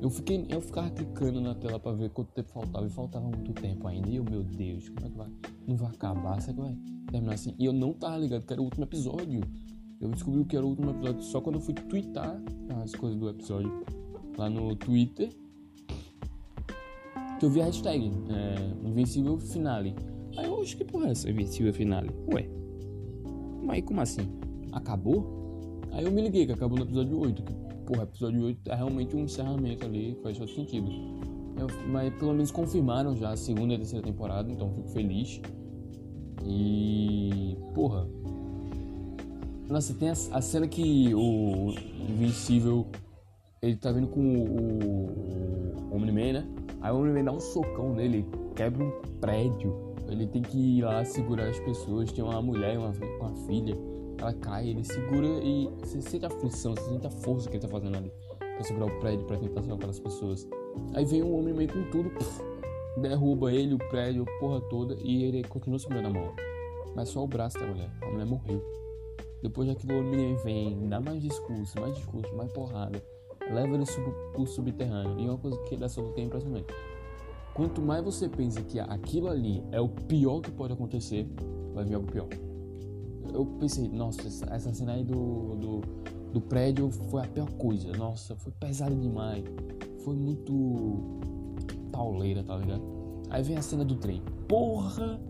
Eu 0.00 0.10
fiquei, 0.10 0.44
eu 0.48 0.60
ficava 0.60 0.90
clicando 0.90 1.40
na 1.40 1.54
tela 1.54 1.80
para 1.80 1.92
ver 1.92 2.10
quanto 2.10 2.32
tempo 2.32 2.50
faltava 2.50 2.86
e 2.86 2.90
faltava 2.90 3.26
muito 3.26 3.52
tempo 3.54 3.86
ainda. 3.88 4.08
E 4.08 4.16
eu, 4.16 4.24
meu 4.24 4.42
Deus, 4.42 4.88
como 4.90 5.06
é 5.06 5.10
que 5.10 5.16
vai? 5.16 5.30
Não 5.66 5.76
vai 5.76 5.90
acabar? 5.90 6.40
Será 6.40 6.54
que 6.54 6.60
vai 6.60 6.76
terminar 7.10 7.34
assim? 7.34 7.54
E 7.58 7.64
eu 7.64 7.72
não 7.72 7.92
tava 7.92 8.18
ligado 8.18 8.44
que 8.44 8.52
era 8.52 8.60
o 8.60 8.64
último 8.64 8.84
episódio. 8.84 9.40
Eu 10.00 10.08
descobri 10.10 10.44
que 10.44 10.56
era 10.56 10.66
o 10.66 10.68
último 10.68 10.90
episódio 10.90 11.22
só 11.22 11.40
quando 11.40 11.56
eu 11.56 11.60
fui 11.62 11.72
twittar 11.72 12.38
as 12.82 12.94
coisas 12.94 13.18
do 13.18 13.28
episódio 13.28 13.84
lá 14.36 14.50
no 14.50 14.74
Twitter 14.76 15.30
que 17.38 17.46
eu 17.46 17.50
vi 17.50 17.60
a 17.60 17.64
hashtag 17.64 18.10
é, 18.30 18.88
Invencível 18.88 19.38
Finale. 19.38 19.94
Aí 20.36 20.46
eu 20.46 20.60
acho 20.60 20.76
que 20.76 20.84
porra 20.84 21.08
é 21.08 21.10
essa 21.10 21.30
Invencível 21.30 21.72
Finale? 21.72 22.10
Ué, 22.32 22.48
mas 23.62 23.84
como 23.84 24.00
assim? 24.00 24.28
Acabou? 24.72 25.80
Aí 25.92 26.04
eu 26.04 26.12
me 26.12 26.22
liguei 26.22 26.46
que 26.46 26.52
acabou 26.52 26.78
no 26.78 26.84
episódio 26.84 27.18
8. 27.18 27.42
Que, 27.42 27.52
porra, 27.86 28.04
episódio 28.04 28.44
8 28.44 28.70
é 28.70 28.74
realmente 28.74 29.16
um 29.16 29.20
encerramento 29.20 29.84
ali, 29.84 30.18
faz 30.22 30.38
todo 30.38 30.50
sentido. 30.50 30.90
Eu, 31.56 31.68
mas 31.88 32.12
pelo 32.14 32.32
menos 32.32 32.50
confirmaram 32.50 33.14
já 33.16 33.30
a 33.30 33.36
segunda 33.36 33.72
e 33.72 33.76
a 33.76 33.78
terceira 33.78 34.04
temporada, 34.04 34.50
então 34.50 34.70
fico 34.74 34.88
feliz. 34.88 35.40
E. 36.44 37.56
Porra. 37.74 38.06
Nossa, 39.68 39.94
tem 39.94 40.08
a, 40.08 40.12
a 40.12 40.40
cena 40.42 40.68
que 40.68 41.14
o 41.14 41.72
Invencível 42.08 42.86
ele 43.62 43.76
tá 43.76 43.90
vindo 43.92 44.08
com 44.08 44.20
o, 44.20 45.90
o, 45.90 45.96
Omni-Man, 45.96 46.32
né? 46.34 46.46
Aí 46.82 46.92
o 46.92 46.98
Homem-Man 46.98 47.24
dá 47.24 47.32
um 47.32 47.40
socão 47.40 47.94
nele, 47.94 48.26
quebra 48.54 48.84
um 48.84 48.90
prédio. 49.20 49.74
Ele 50.06 50.26
tem 50.26 50.42
que 50.42 50.78
ir 50.78 50.82
lá 50.82 51.02
segurar 51.02 51.48
as 51.48 51.58
pessoas. 51.60 52.12
Tem 52.12 52.22
uma 52.22 52.42
mulher, 52.42 52.78
uma 52.78 52.92
filha. 53.46 53.74
Ela 54.18 54.32
cai, 54.34 54.68
ele 54.68 54.84
segura 54.84 55.26
e 55.26 55.68
você 55.80 56.00
sente 56.00 56.24
a 56.24 56.28
aflição, 56.28 56.74
você 56.74 56.90
sente 56.90 57.06
a 57.06 57.10
força 57.10 57.48
que 57.48 57.56
ele 57.56 57.62
tá 57.62 57.68
fazendo 57.68 57.96
ali 57.96 58.12
pra 58.38 58.62
segurar 58.62 58.86
o 58.86 59.00
prédio, 59.00 59.26
pra 59.26 59.36
tentar 59.36 59.62
salvar 59.62 59.76
aquelas 59.76 59.98
pessoas. 59.98 60.48
Aí 60.94 61.04
vem 61.04 61.22
um 61.22 61.38
Homem-Man 61.38 61.66
com 61.66 61.90
tudo, 61.90 62.10
derruba 63.00 63.52
ele, 63.52 63.74
o 63.74 63.78
prédio, 63.78 64.22
a 64.22 64.40
porra 64.40 64.60
toda, 64.62 64.96
e 65.00 65.24
ele 65.24 65.44
continua 65.44 65.78
segurando 65.78 66.06
a 66.06 66.10
mão. 66.10 66.32
Mas 66.94 67.08
só 67.08 67.24
o 67.24 67.26
braço 67.26 67.58
da 67.58 67.66
mulher. 67.66 67.90
A 68.02 68.06
mulher 68.06 68.26
morreu. 68.26 68.62
Depois 69.42 69.68
daquilo, 69.68 70.00
o 70.00 70.36
vem, 70.42 70.88
dá 70.88 71.00
mais 71.00 71.20
discurso, 71.20 71.80
mais 71.80 71.96
discurso, 71.96 72.34
mais 72.36 72.50
porrada 72.52 73.02
leva 73.52 73.74
ele 73.74 73.86
sub, 73.86 74.10
pro 74.32 74.46
subterrâneo. 74.46 75.18
E 75.18 75.26
é 75.26 75.30
uma 75.30 75.38
coisa 75.38 75.56
que 75.62 75.76
dessa 75.76 76.00
luta 76.00 76.20
é 76.20 76.24
impressionante. 76.24 76.72
Quanto 77.52 77.80
mais 77.80 78.02
você 78.04 78.28
pensa 78.28 78.62
que 78.62 78.80
aquilo 78.80 79.28
ali 79.28 79.62
é 79.70 79.80
o 79.80 79.88
pior 79.88 80.40
que 80.40 80.50
pode 80.50 80.72
acontecer, 80.72 81.28
vai 81.72 81.84
vir 81.84 81.94
algo 81.94 82.10
pior. 82.10 82.28
Eu 83.34 83.44
pensei, 83.58 83.88
nossa, 83.88 84.22
essa 84.48 84.72
cena 84.72 84.92
aí 84.92 85.02
do, 85.02 85.56
do, 85.56 85.80
do 86.32 86.40
prédio 86.40 86.88
foi 86.88 87.20
a 87.20 87.26
pior 87.26 87.50
coisa. 87.54 87.92
Nossa, 87.96 88.36
foi 88.36 88.52
pesado 88.52 88.94
demais. 88.94 89.44
Foi 90.04 90.14
muito 90.14 91.20
pauleira, 91.90 92.44
tá 92.44 92.56
ligado? 92.56 92.82
Aí 93.30 93.42
vem 93.42 93.56
a 93.56 93.62
cena 93.62 93.84
do 93.84 93.96
trem. 93.96 94.22
Porra! 94.48 95.20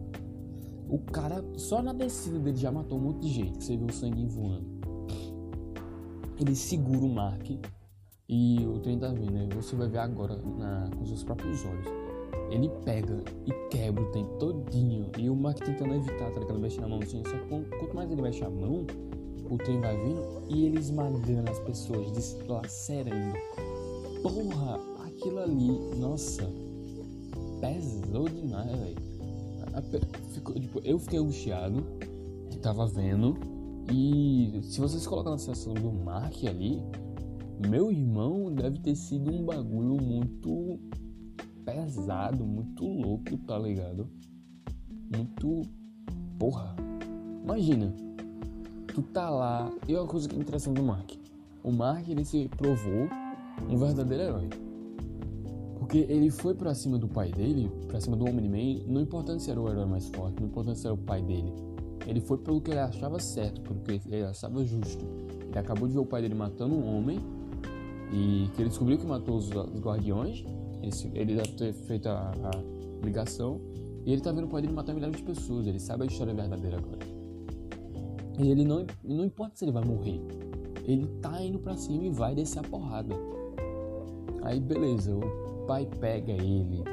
O 0.87 0.99
cara, 0.99 1.42
só 1.56 1.82
na 1.82 1.94
descida 1.94 2.38
dele 2.38 2.58
já 2.58 2.70
matou 2.70 2.99
um 2.99 3.00
monte 3.00 3.20
de 3.20 3.28
gente. 3.30 3.64
Você 3.64 3.75
viu 3.75 3.87
o 3.87 3.92
sangue 3.92 4.26
voando. 4.26 4.66
Ele 6.38 6.54
segura 6.54 7.06
o 7.06 7.08
Mark 7.08 7.49
e 8.28 8.66
o 8.66 8.78
trem 8.80 8.99
tá 8.99 9.08
vindo, 9.08 9.32
né? 9.32 9.49
Você 9.54 9.75
vai 9.75 9.88
ver 9.88 9.99
agora 9.99 10.37
na, 10.37 10.90
com 10.94 11.06
seus 11.06 11.25
próprios 11.25 11.64
olhos. 11.64 12.03
Ele 12.50 12.70
pega 12.84 13.22
e 13.46 13.52
quebra 13.68 14.02
o 14.02 14.10
trem 14.12 14.26
todinho. 14.38 15.10
E 15.18 15.28
o 15.28 15.36
Mark 15.36 15.58
tentando 15.58 15.94
evitar, 15.94 16.30
tá 16.30 16.40
ligado? 16.40 16.58
Mexendo 16.58 16.84
a 16.84 16.88
mão 16.88 17.00
assim. 17.00 17.22
Só 17.24 17.36
que 17.36 17.48
quanto 17.78 17.94
mais 17.94 18.10
ele 18.10 18.22
mexe 18.22 18.44
a 18.44 18.50
mão, 18.50 18.86
o 19.50 19.58
trem 19.58 19.80
vai 19.80 19.96
vindo 19.96 20.22
e 20.48 20.66
ele 20.66 20.78
esmagando 20.78 21.50
as 21.50 21.58
pessoas, 21.60 22.10
deslacerando. 22.12 23.34
Porra, 24.22 24.80
aquilo 25.06 25.40
ali, 25.40 25.78
nossa, 25.98 26.50
pesou 27.60 28.28
demais, 28.28 28.70
velho. 28.70 29.14
Tipo, 30.60 30.80
eu 30.84 30.98
fiquei 30.98 31.18
angustiado, 31.18 31.84
que 32.50 32.58
tava 32.58 32.86
vendo. 32.86 33.36
E 33.92 34.60
se 34.62 34.80
vocês 34.80 35.06
colocar 35.06 35.30
na 35.30 35.38
situação 35.38 35.74
do 35.74 35.92
Mark 35.92 36.42
ali, 36.44 36.82
meu 37.68 37.90
irmão 37.92 38.52
deve 38.52 38.78
ter 38.78 38.94
sido 38.94 39.30
um 39.30 39.44
bagulho 39.44 40.02
muito 40.02 40.78
pesado, 41.64 42.44
muito 42.44 42.85
louco, 42.85 43.37
tá 43.38 43.59
ligado? 43.59 44.09
Muito. 45.14 45.62
Porra. 46.38 46.75
Imagina. 47.42 47.94
Tu 48.88 49.02
tá 49.02 49.28
lá. 49.30 49.71
E 49.88 49.94
uma 49.94 50.06
coisa 50.06 50.28
que 50.28 50.37
é 50.37 50.38
interessante 50.38 50.76
do 50.76 50.85
Mark. 50.85 51.11
O 51.62 51.73
Mark 51.73 52.09
ele 52.09 52.25
se 52.25 52.49
provou 52.56 53.09
um 53.68 53.76
verdadeiro 53.76 54.23
herói. 54.23 54.49
Porque 55.78 55.99
ele 56.09 56.30
foi 56.30 56.54
pra 56.54 56.75
cima 56.75 56.99
do 56.99 57.06
pai 57.06 57.30
dele, 57.30 57.71
pra 57.88 58.00
cima 58.00 58.16
do 58.16 58.25
Omni-Man, 58.25 58.85
não 58.87 59.02
importa 59.02 59.38
se 59.38 59.50
era 59.50 59.61
o 59.61 59.68
herói 59.68 59.85
mais 59.85 60.09
forte, 60.09 60.40
não 60.40 60.49
importa 60.49 60.75
se 60.75 60.87
era 60.87 60.94
o 60.94 60.99
pai 60.99 61.23
dele. 61.23 61.52
Ele 62.06 62.21
foi 62.21 62.38
pelo 62.38 62.61
que 62.61 62.71
ele 62.71 62.80
achava 62.80 63.18
certo, 63.18 63.61
pelo 63.61 63.80
que 63.80 64.00
ele 64.06 64.25
achava 64.25 64.64
justo. 64.64 65.04
Ele 65.49 65.59
acabou 65.59 65.87
de 65.87 65.94
ver 65.94 66.00
o 66.00 66.06
pai 66.06 66.23
dele 66.23 66.35
matando 66.35 66.75
um 66.75 66.97
homem 66.97 67.18
e 68.12 68.49
que 68.54 68.62
ele 68.62 68.68
descobriu 68.68 68.99
que 68.99 69.06
matou 69.06 69.37
os, 69.37 69.50
os 69.50 69.80
guardiões. 69.80 70.44
Ele, 70.84 71.18
ele 71.18 71.34
deve 71.36 71.52
ter 71.52 71.72
feito 71.72 72.08
a, 72.08 72.30
a, 72.30 73.04
ligação. 73.04 73.60
E 74.04 74.12
ele 74.12 74.20
tá 74.20 74.32
vendo 74.32 74.44
o 74.44 74.48
pai 74.48 74.62
dele 74.62 74.74
matar 74.74 74.94
milhares 74.94 75.16
de 75.16 75.22
pessoas. 75.22 75.66
Ele 75.66 75.80
sabe 75.80 76.04
a 76.04 76.06
história 76.06 76.34
verdadeira 76.34 76.78
agora. 76.78 76.98
E 78.38 78.50
ele 78.50 78.64
não, 78.64 78.86
não 79.02 79.24
importa 79.24 79.56
se 79.56 79.64
ele 79.64 79.72
vai 79.72 79.84
morrer. 79.84 80.20
Ele 80.84 81.06
tá 81.22 81.42
indo 81.42 81.58
pra 81.58 81.76
cima 81.76 82.04
e 82.04 82.10
vai 82.10 82.34
descer 82.34 82.58
a 82.58 82.62
porrada. 82.62 83.14
Aí 84.42 84.60
beleza, 84.60 85.16
o 85.16 85.66
pai 85.66 85.88
pega 85.98 86.32
ele 86.32 86.84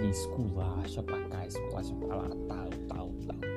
e 0.00 0.10
esculacha 0.10 1.02
pra 1.02 1.20
cá, 1.28 1.46
esculacha 1.46 1.94
pra 1.96 2.16
lá, 2.16 2.28
tal, 2.46 2.70
tal, 2.88 3.10
tal. 3.26 3.52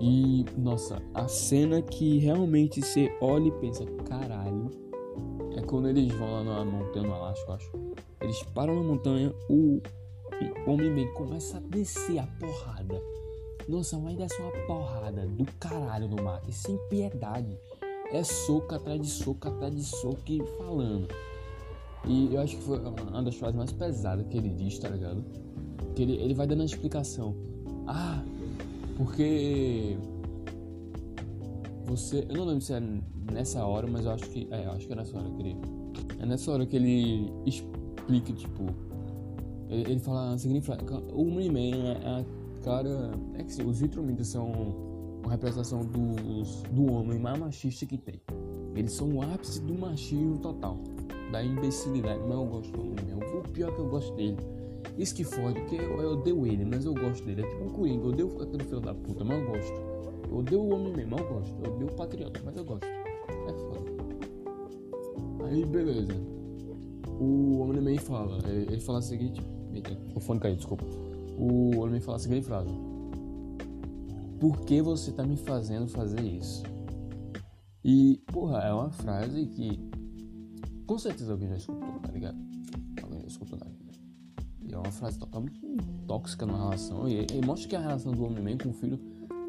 E, 0.00 0.44
nossa, 0.56 1.00
a 1.14 1.28
cena 1.28 1.82
que 1.82 2.18
realmente 2.18 2.80
você 2.80 3.14
olha 3.20 3.48
e 3.48 3.52
pensa, 3.52 3.84
caralho, 4.08 4.70
é 5.56 5.60
quando 5.60 5.88
eles 5.88 6.12
vão 6.14 6.32
lá 6.32 6.42
na 6.42 6.64
montanha, 6.64 7.06
no 7.06 7.14
Alasca, 7.14 7.46
eu 7.48 7.54
acho. 7.54 7.89
Eles 8.20 8.42
param 8.54 8.74
na 8.74 8.82
montanha, 8.82 9.32
o, 9.48 9.80
Homem-Man 10.66 11.06
começa 11.14 11.58
a 11.58 11.60
descer 11.60 12.18
a 12.18 12.26
porrada. 12.26 13.02
Nossa, 13.68 13.98
mas 13.98 14.16
desce 14.16 14.40
uma 14.40 14.50
porrada 14.66 15.26
do 15.26 15.44
caralho 15.58 16.08
no 16.08 16.22
Mark, 16.22 16.44
sem 16.50 16.78
piedade. 16.88 17.58
É 18.12 18.24
soco 18.24 18.74
atrás 18.74 19.00
de 19.00 19.08
soco 19.08 19.48
atrás 19.48 19.74
de 19.74 19.84
soco 19.84 20.22
e 20.26 20.42
falando. 20.58 21.08
E 22.06 22.34
eu 22.34 22.40
acho 22.40 22.56
que 22.56 22.62
foi 22.62 22.78
uma 22.78 23.22
das 23.22 23.34
frases 23.36 23.56
mais 23.56 23.72
pesadas 23.72 24.26
que 24.26 24.36
ele 24.36 24.48
diz, 24.48 24.78
tá 24.78 24.88
ligado? 24.88 25.24
Que 25.94 26.02
ele, 26.02 26.14
ele 26.14 26.34
vai 26.34 26.46
dando 26.46 26.62
a 26.62 26.64
explicação. 26.64 27.36
Ah, 27.86 28.22
porque 28.96 29.96
você. 31.84 32.26
Eu 32.28 32.36
não 32.36 32.44
lembro 32.46 32.60
se 32.60 32.72
é 32.72 32.82
nessa 33.32 33.64
hora, 33.64 33.86
mas 33.86 34.04
eu 34.04 34.12
acho 34.12 34.24
que. 34.30 34.48
É, 34.50 34.66
eu 34.66 34.72
acho 34.72 34.86
que 34.86 34.92
é 34.92 34.96
nessa 34.96 35.18
hora 35.18 35.30
que 35.30 35.42
ele. 35.42 35.56
É 36.18 36.26
nessa 36.26 36.52
hora 36.52 36.66
que 36.66 36.76
ele 36.76 37.32
explica, 38.00 38.32
tipo. 38.32 38.66
Ele, 39.68 39.92
ele 39.92 40.00
fala 40.00 40.32
a 40.32 40.38
seguinte 40.38 40.66
frase: 40.66 40.82
O 41.12 41.22
Omni-Man 41.22 41.76
é 41.76 41.96
a 42.06 42.24
cara. 42.64 43.12
É 43.34 43.44
que 43.44 43.52
sim, 43.52 43.62
os 43.62 43.80
Viltrumitas 43.80 44.28
são 44.28 44.50
uma 45.22 45.30
representação 45.30 45.84
dos, 45.84 46.62
do 46.70 46.92
homem 46.92 47.18
mais 47.18 47.38
machista 47.38 47.86
que 47.86 47.98
tem. 47.98 48.20
Eles 48.74 48.92
são 48.92 49.08
o 49.08 49.22
ápice 49.22 49.60
do 49.60 49.74
machismo 49.74 50.38
total, 50.38 50.78
da 51.30 51.42
imbecilidade. 51.42 52.20
Mas 52.20 52.32
eu 52.32 52.44
gosto 52.46 52.72
do 52.72 52.80
Omni-Man. 52.80 53.38
O 53.38 53.48
pior 53.48 53.70
é 53.70 53.74
que 53.74 53.80
eu 53.80 53.88
gosto 53.88 54.14
dele. 54.14 54.36
Isso 54.98 55.14
que 55.14 55.24
fode, 55.24 55.60
porque 55.60 55.76
eu, 55.76 56.00
eu 56.00 56.12
odeio 56.12 56.46
ele, 56.46 56.64
mas 56.64 56.84
eu 56.84 56.94
gosto 56.94 57.24
dele. 57.24 57.42
É 57.42 57.46
tipo 57.46 57.64
um 57.64 57.68
Coringa, 57.68 58.04
eu 58.04 58.08
odeio 58.08 58.42
aquele 58.42 58.64
filho 58.64 58.80
da 58.80 58.94
puta, 58.94 59.24
mas 59.24 59.38
eu 59.38 59.46
gosto. 59.46 59.80
Eu 60.28 60.36
odeio 60.38 60.60
o 60.60 60.74
homem 60.74 61.06
mas 61.06 61.20
eu 61.20 61.28
gosto. 61.28 61.54
Eu 61.64 61.72
odeio 61.72 61.90
o 61.90 61.94
patriota, 61.94 62.40
mas 62.44 62.56
eu 62.56 62.64
gosto. 62.64 62.86
É 62.86 63.52
foda. 63.52 63.90
Aí, 65.46 65.64
beleza. 65.64 66.39
O 67.20 67.58
Homem-Man 67.58 67.98
fala, 67.98 68.38
ele 68.48 68.80
fala 68.80 68.98
o 68.98 69.02
seguinte. 69.02 69.42
O 70.14 70.20
fone 70.20 70.40
caiu, 70.40 70.56
desculpa. 70.56 70.86
O 71.36 71.78
Homem-Man 71.78 72.00
fala 72.00 72.16
a 72.16 72.20
seguinte 72.20 72.46
frase: 72.46 72.70
Por 74.40 74.62
que 74.62 74.80
você 74.80 75.12
tá 75.12 75.22
me 75.22 75.36
fazendo 75.36 75.86
fazer 75.86 76.22
isso? 76.22 76.62
E, 77.84 78.22
porra, 78.32 78.60
é 78.60 78.72
uma 78.72 78.90
frase 78.90 79.46
que 79.46 79.78
com 80.86 80.98
certeza 80.98 81.32
alguém 81.32 81.48
já 81.50 81.56
escutou, 81.56 82.00
tá 82.00 82.10
ligado? 82.10 82.38
Alguém 83.02 83.20
já 83.20 83.26
escutou 83.26 83.58
na 83.58 83.66
vida. 83.66 83.92
E 84.62 84.72
é 84.72 84.78
uma 84.78 84.90
frase 84.90 85.18
totalmente 85.18 85.60
tóxica 86.06 86.46
na 86.46 86.56
relação. 86.56 87.06
E, 87.06 87.26
e 87.32 87.44
mostra 87.44 87.68
que 87.68 87.76
a 87.76 87.80
relação 87.80 88.12
do 88.12 88.24
Homem-Man 88.24 88.56
com 88.56 88.70
o 88.70 88.72
filho 88.72 88.98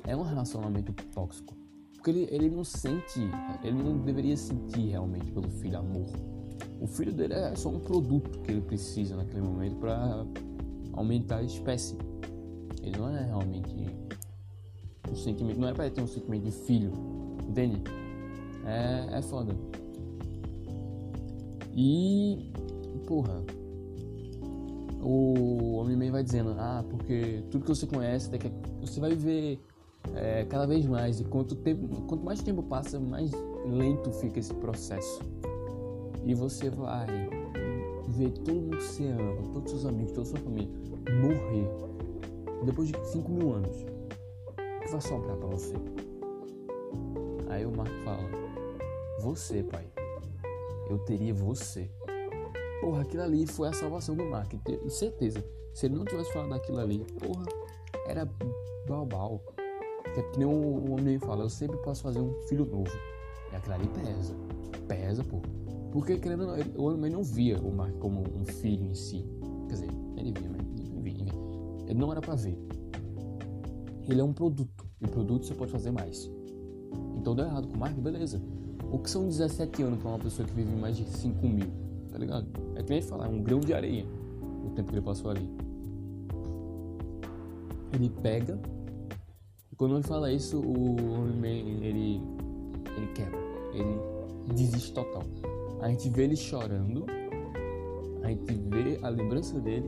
é 0.04 0.16
um 0.16 0.24
relacionamento 0.24 0.92
tóxico. 1.14 1.56
Porque 1.94 2.10
ele, 2.10 2.28
ele 2.32 2.50
não 2.50 2.64
sente, 2.64 3.22
ele 3.64 3.82
não 3.82 3.98
deveria 4.00 4.36
sentir 4.36 4.90
realmente 4.90 5.32
pelo 5.32 5.50
filho 5.50 5.78
amor. 5.78 6.10
O 6.82 6.88
filho 6.88 7.14
dele 7.14 7.36
é 7.36 7.56
só 7.56 7.70
um 7.70 7.80
produto 7.80 8.40
que 8.40 8.52
ele 8.52 8.62
precisa 8.62 9.16
naquele 9.16 9.42
momento 9.42 9.76
para 9.76 10.26
aumentar 10.94 11.38
a 11.38 11.44
espécie. 11.44 11.96
Ele 12.82 12.98
não 12.98 13.16
é 13.16 13.24
realmente 13.24 13.88
um 15.10 15.16
sentimento, 15.16 15.60
não 15.60 15.68
é 15.68 15.74
para 15.74 15.90
ter 15.92 16.02
um 16.02 16.08
sentimento 16.08 16.44
de 16.44 16.52
filho, 16.52 16.92
entende? 17.48 17.84
É, 18.66 19.20
é 19.20 19.22
foda. 19.22 19.56
E, 21.76 22.52
porra, 23.06 23.44
o 25.00 25.76
Homem-Man 25.76 26.12
vai 26.12 26.24
dizendo, 26.24 26.56
ah, 26.58 26.84
porque 26.90 27.44
tudo 27.52 27.64
que 27.64 27.70
você 27.70 27.86
conhece, 27.86 28.28
você 28.82 29.00
vai 29.00 29.12
viver 29.12 29.60
é, 30.16 30.46
cada 30.46 30.66
vez 30.66 30.86
mais. 30.88 31.20
E 31.20 31.26
quanto, 31.26 31.56
tempo, 31.56 31.88
quanto 32.08 32.24
mais 32.24 32.42
tempo 32.42 32.64
passa, 32.64 33.00
mais 33.00 33.32
lento 33.66 34.12
fica 34.14 34.40
esse 34.40 34.54
processo. 34.56 35.22
E 36.24 36.34
você 36.34 36.70
vai 36.70 37.08
ver 38.08 38.32
todo 38.32 38.56
mundo 38.56 38.78
que 38.78 38.84
você 38.84 39.08
ama, 39.08 39.42
todos 39.54 39.74
os 39.74 39.82
seus 39.82 39.86
amigos, 39.86 40.12
toda 40.12 40.26
sua 40.26 40.40
família 40.40 40.82
morrer 41.10 41.68
depois 42.64 42.90
de 42.90 43.08
5 43.08 43.32
mil 43.32 43.54
anos. 43.54 43.76
O 43.82 44.80
que 44.82 44.92
vai 44.92 45.02
sobrar 45.02 45.36
para 45.38 45.48
você? 45.48 45.74
Aí 47.50 47.66
o 47.66 47.72
Mark 47.72 47.92
fala: 48.04 48.30
Você, 49.20 49.64
pai. 49.64 49.86
Eu 50.90 51.00
teria 51.00 51.34
você. 51.34 51.90
Porra, 52.82 53.02
aquilo 53.02 53.24
ali 53.24 53.48
foi 53.48 53.70
a 53.70 53.74
salvação 53.74 54.16
do 54.16 54.26
Mark. 54.26 54.52
Tenho 54.66 54.90
certeza. 54.90 55.44
Se 55.74 55.86
ele 55.86 55.96
não 55.96 56.04
tivesse 56.04 56.34
falado 56.34 56.50
daquilo 56.50 56.80
ali, 56.80 57.06
porra, 57.20 57.46
era 58.06 58.30
balbal. 58.88 59.42
É 60.18 60.22
que 60.22 60.40
nem 60.40 60.48
o 60.48 60.92
homem 60.92 61.18
fala, 61.20 61.44
eu 61.44 61.50
sempre 61.50 61.78
posso 61.78 62.04
fazer 62.04 62.20
um 62.20 62.34
filho 62.48 62.66
novo. 62.66 62.92
E 63.52 63.56
aquilo 63.56 63.76
ali 63.76 63.88
pesa. 63.88 64.36
Pesa, 64.88 65.24
pô. 65.24 65.42
Porque, 65.92 66.18
querendo 66.18 66.48
ou 66.48 66.58
não, 66.58 66.66
o 66.78 66.94
homem 66.94 67.12
não 67.12 67.24
via 67.24 67.60
o 67.60 67.72
Mark 67.72 67.94
como 67.98 68.22
um 68.22 68.46
filho 68.46 68.86
em 68.86 68.94
si. 68.94 69.26
Quer 69.68 69.74
dizer, 69.74 69.90
ele 70.18 70.32
via, 70.32 70.50
mas. 70.50 70.62
Ele 71.88 72.00
não 72.00 72.12
era 72.12 72.22
pra 72.22 72.36
ver. 72.36 72.58
Ele 74.08 74.22
é 74.22 74.24
um 74.24 74.32
produto. 74.32 74.86
E 75.02 75.08
produto 75.08 75.46
você 75.46 75.54
pode 75.54 75.72
fazer 75.72 75.92
mais. 75.92 76.32
Então 77.18 77.36
deu 77.36 77.46
errado 77.46 77.68
com 77.68 77.76
o 77.76 77.80
Mark, 77.80 77.96
beleza. 77.98 78.42
O 78.92 78.98
que 79.00 79.10
são 79.10 79.28
17 79.28 79.84
anos 79.84 80.00
pra 80.00 80.10
uma 80.12 80.20
pessoa 80.20 80.48
que 80.48 80.54
vive 80.54 80.74
mais 80.74 80.96
de 80.96 81.06
5 81.06 81.48
mil? 81.48 81.68
Tá 82.10 82.18
ligado? 82.18 82.48
É 82.76 82.84
que 82.84 82.90
nem 82.90 83.02
falar, 83.02 83.26
é 83.26 83.30
um 83.30 83.42
grão 83.42 83.60
de 83.60 83.74
areia. 83.74 84.06
O 84.66 84.70
tempo 84.70 84.90
que 84.90 84.96
ele 84.96 85.06
passou 85.06 85.32
ali. 85.32 85.50
Ele 87.94 88.10
pega 88.22 88.58
quando 89.82 89.96
ele 89.96 90.04
fala 90.04 90.32
isso, 90.32 90.60
o 90.60 90.96
Homem-Man, 91.12 91.84
ele, 91.84 92.22
ele 92.96 93.08
quebra, 93.16 93.40
ele 93.74 93.98
desiste 94.54 94.94
total. 94.94 95.24
A 95.82 95.90
gente 95.90 96.10
vê 96.10 96.26
ele 96.26 96.36
chorando, 96.36 97.06
a 98.22 98.30
gente 98.30 98.54
vê 98.54 99.00
a 99.02 99.10
lembrança 99.10 99.60
dele, 99.60 99.88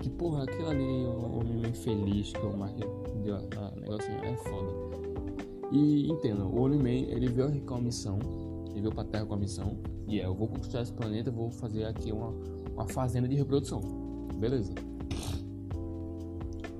que 0.00 0.10
porra, 0.10 0.42
aquilo 0.42 0.68
ali, 0.68 0.82
o 0.82 1.38
Homem-Man 1.38 1.72
feliz, 1.74 2.32
que 2.32 2.44
o 2.44 2.56
Mark 2.56 2.76
deu 3.22 3.36
a, 3.36 3.38
a 3.38 3.70
negocinho, 3.76 4.18
é 4.24 4.36
foda. 4.36 4.72
E 5.70 6.10
entenda, 6.10 6.44
o 6.44 6.60
Homem-Man, 6.60 7.08
ele 7.08 7.28
veio 7.28 7.60
com 7.60 7.76
a 7.76 7.80
missão, 7.80 8.18
ele 8.70 8.80
veio 8.80 8.92
pra 8.92 9.04
Terra 9.04 9.24
com 9.24 9.34
a 9.34 9.36
missão, 9.36 9.78
e 10.08 10.20
é, 10.20 10.26
eu 10.26 10.34
vou 10.34 10.48
conquistar 10.48 10.82
esse 10.82 10.92
planeta, 10.92 11.30
vou 11.30 11.52
fazer 11.52 11.84
aqui 11.84 12.10
uma, 12.10 12.34
uma 12.74 12.88
fazenda 12.88 13.28
de 13.28 13.36
reprodução. 13.36 13.80
Beleza. 14.40 14.74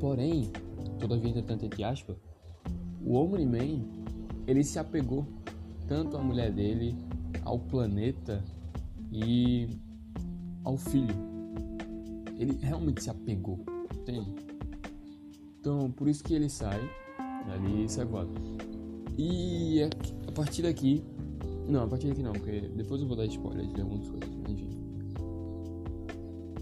Porém, 0.01 0.51
todavia, 0.99 1.31
entretanto, 1.31 1.65
entre 1.65 1.85
aspas, 1.85 2.17
o 3.05 3.15
Omni-Man, 3.15 3.85
ele 4.49 4.65
se 4.65 4.81
apegou 4.81 5.25
tanto 5.87 6.17
à 6.17 6.21
mulher 6.21 6.51
dele, 6.51 6.97
ao 7.43 7.59
planeta 7.59 8.45
e 9.11 9.69
ao 10.65 10.77
filho. 10.77 11.15
Ele 12.39 12.59
realmente 12.61 13.03
se 13.03 13.11
apegou, 13.11 13.65
entende? 13.95 14.35
Então, 15.61 15.91
por 15.93 16.09
isso 16.09 16.25
que 16.25 16.35
ele 16.35 16.49
sai 16.49 16.81
ali 17.53 17.85
e 17.85 17.89
sai 17.89 18.05
voando. 18.05 18.33
E 19.17 19.83
a 20.27 20.33
partir 20.33 20.63
daqui. 20.63 21.05
Não, 21.69 21.85
a 21.85 21.87
partir 21.87 22.09
daqui 22.09 22.23
não, 22.23 22.33
porque 22.33 22.61
depois 22.75 23.01
eu 23.01 23.07
vou 23.07 23.17
dar 23.17 23.27
spoiler 23.27 23.67
de 23.67 23.81
algumas 23.81 24.09
coisas. 24.09 24.33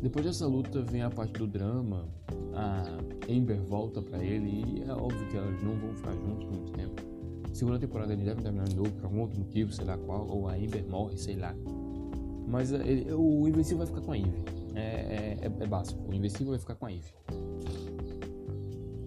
Depois 0.03 0.25
dessa 0.25 0.47
luta 0.47 0.81
vem 0.81 1.03
a 1.03 1.11
parte 1.11 1.35
do 1.35 1.47
drama, 1.47 2.09
a 2.55 2.85
Amber 3.31 3.61
volta 3.63 4.01
para 4.01 4.25
ele 4.25 4.81
e 4.81 4.83
é 4.83 4.93
óbvio 4.93 5.29
que 5.29 5.37
elas 5.37 5.63
não 5.63 5.77
vão 5.79 5.95
ficar 5.95 6.13
juntos 6.13 6.45
por 6.45 6.57
muito 6.57 6.73
tempo. 6.73 7.10
Segunda 7.53 7.79
temporada 7.79 8.13
eles 8.13 8.25
devem 8.25 8.43
terminar 8.43 8.69
de 8.69 8.77
novo 8.77 8.91
por 8.93 9.05
algum 9.05 9.21
outro 9.21 9.39
motivo, 9.39 9.73
sei 9.73 9.85
lá 9.85 9.97
qual, 9.99 10.27
ou 10.29 10.49
a 10.49 10.55
Amber 10.55 10.85
morre, 10.89 11.17
sei 11.17 11.37
lá. 11.37 11.55
Mas 12.47 12.73
é, 12.73 12.77
ele, 12.87 13.13
o 13.13 13.47
Invencível 13.49 13.79
vai 13.79 13.87
ficar 13.87 14.01
com 14.01 14.13
a 14.13 14.19
Eve. 14.19 14.43
É, 14.75 14.81
é, 14.81 15.39
é, 15.43 15.47
é, 15.47 15.67
básico, 15.67 16.01
o 16.09 16.15
Invencível 16.15 16.51
vai 16.51 16.59
ficar 16.59 16.75
com 16.75 16.87
a 16.87 16.93
Eve. 16.93 17.13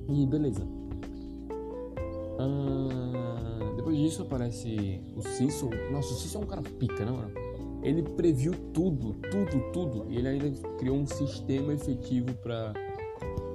E 0.10 0.26
beleza. 0.26 0.68
Ah, 2.40 3.74
depois 3.76 3.98
disso 3.98 4.24
aparece 4.24 5.02
o 5.16 5.22
Cecil. 5.22 5.70
Nossa, 5.92 6.14
o 6.14 6.18
Cecil 6.18 6.42
é 6.42 6.44
um 6.44 6.48
cara 6.48 6.62
pica, 6.62 7.06
não, 7.06 7.18
mano? 7.18 7.32
Ele 7.82 8.02
previu 8.02 8.54
tudo, 8.74 9.14
tudo, 9.30 9.72
tudo. 9.72 10.06
E 10.10 10.18
ele 10.18 10.28
ainda 10.28 10.50
criou 10.78 10.98
um 10.98 11.06
sistema 11.06 11.74
efetivo 11.74 12.34
para 12.36 12.74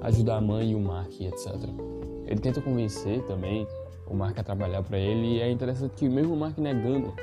ajudar 0.01 0.37
a 0.37 0.41
mãe 0.41 0.71
e 0.71 0.75
o 0.75 0.79
Mark, 0.79 1.19
etc. 1.19 1.55
Ele 2.27 2.39
tenta 2.39 2.61
convencer 2.61 3.23
também 3.25 3.67
o 4.09 4.15
Mark 4.15 4.37
a 4.37 4.43
trabalhar 4.43 4.83
para 4.83 4.97
ele 4.97 5.37
e 5.37 5.41
é 5.41 5.49
interessante 5.49 5.93
que 5.95 6.09
mesmo 6.09 6.33
o 6.33 6.37
Mark 6.37 6.57
negando 6.57 7.13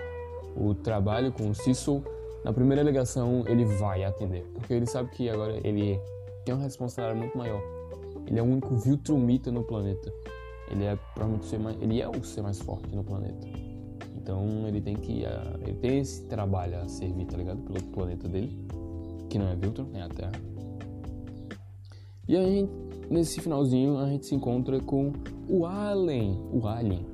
o 0.57 0.75
trabalho 0.75 1.33
com 1.33 1.51
o 1.51 1.55
Cecil, 1.55 2.03
na 2.45 2.53
primeira 2.53 2.83
ligação 2.83 3.45
ele 3.47 3.65
vai 3.65 4.05
atender, 4.05 4.45
porque 4.55 4.73
ele 4.73 4.87
sabe 4.87 5.11
que 5.11 5.29
agora 5.29 5.59
ele 5.67 6.01
tem 6.45 6.55
uma 6.55 6.63
responsabilidade 6.63 7.19
muito 7.19 7.37
maior. 7.37 7.61
Ele 8.27 8.39
é 8.39 8.43
o 8.43 8.47
único 8.47 8.75
Viltrumita 8.77 9.51
no 9.51 9.63
planeta. 9.63 10.13
Ele 10.71 10.85
é 10.85 10.97
provavelmente 11.15 11.47
o 11.47 11.49
ser 11.49 11.59
mais, 11.59 11.77
ele 11.81 12.01
é 12.01 12.09
o 12.09 12.25
ser 12.25 12.43
mais 12.43 12.61
forte 12.61 12.95
no 12.95 13.05
planeta. 13.05 13.47
Então 14.17 14.67
ele 14.67 14.81
tem 14.81 14.97
que 14.97 15.25
uh, 15.25 15.61
ele 15.63 15.75
tem 15.75 15.99
esse 16.01 16.25
trabalho 16.25 16.81
a 16.81 16.89
servir, 16.89 17.27
tá 17.27 17.37
ligado? 17.37 17.61
Pelo 17.63 17.83
planeta 17.93 18.29
dele, 18.29 18.57
que 19.29 19.39
não 19.39 19.49
é 19.49 19.55
Viltrum, 19.55 19.91
é 19.95 20.03
a 20.03 20.09
Terra. 20.09 20.33
E 22.29 22.37
aí, 22.37 22.69
nesse 23.09 23.41
finalzinho, 23.41 23.99
a 23.99 24.09
gente 24.09 24.27
se 24.27 24.35
encontra 24.35 24.81
com 24.81 25.13
o 25.49 25.65
Alien. 25.65 26.37
O 26.53 26.67
Alien. 26.67 27.07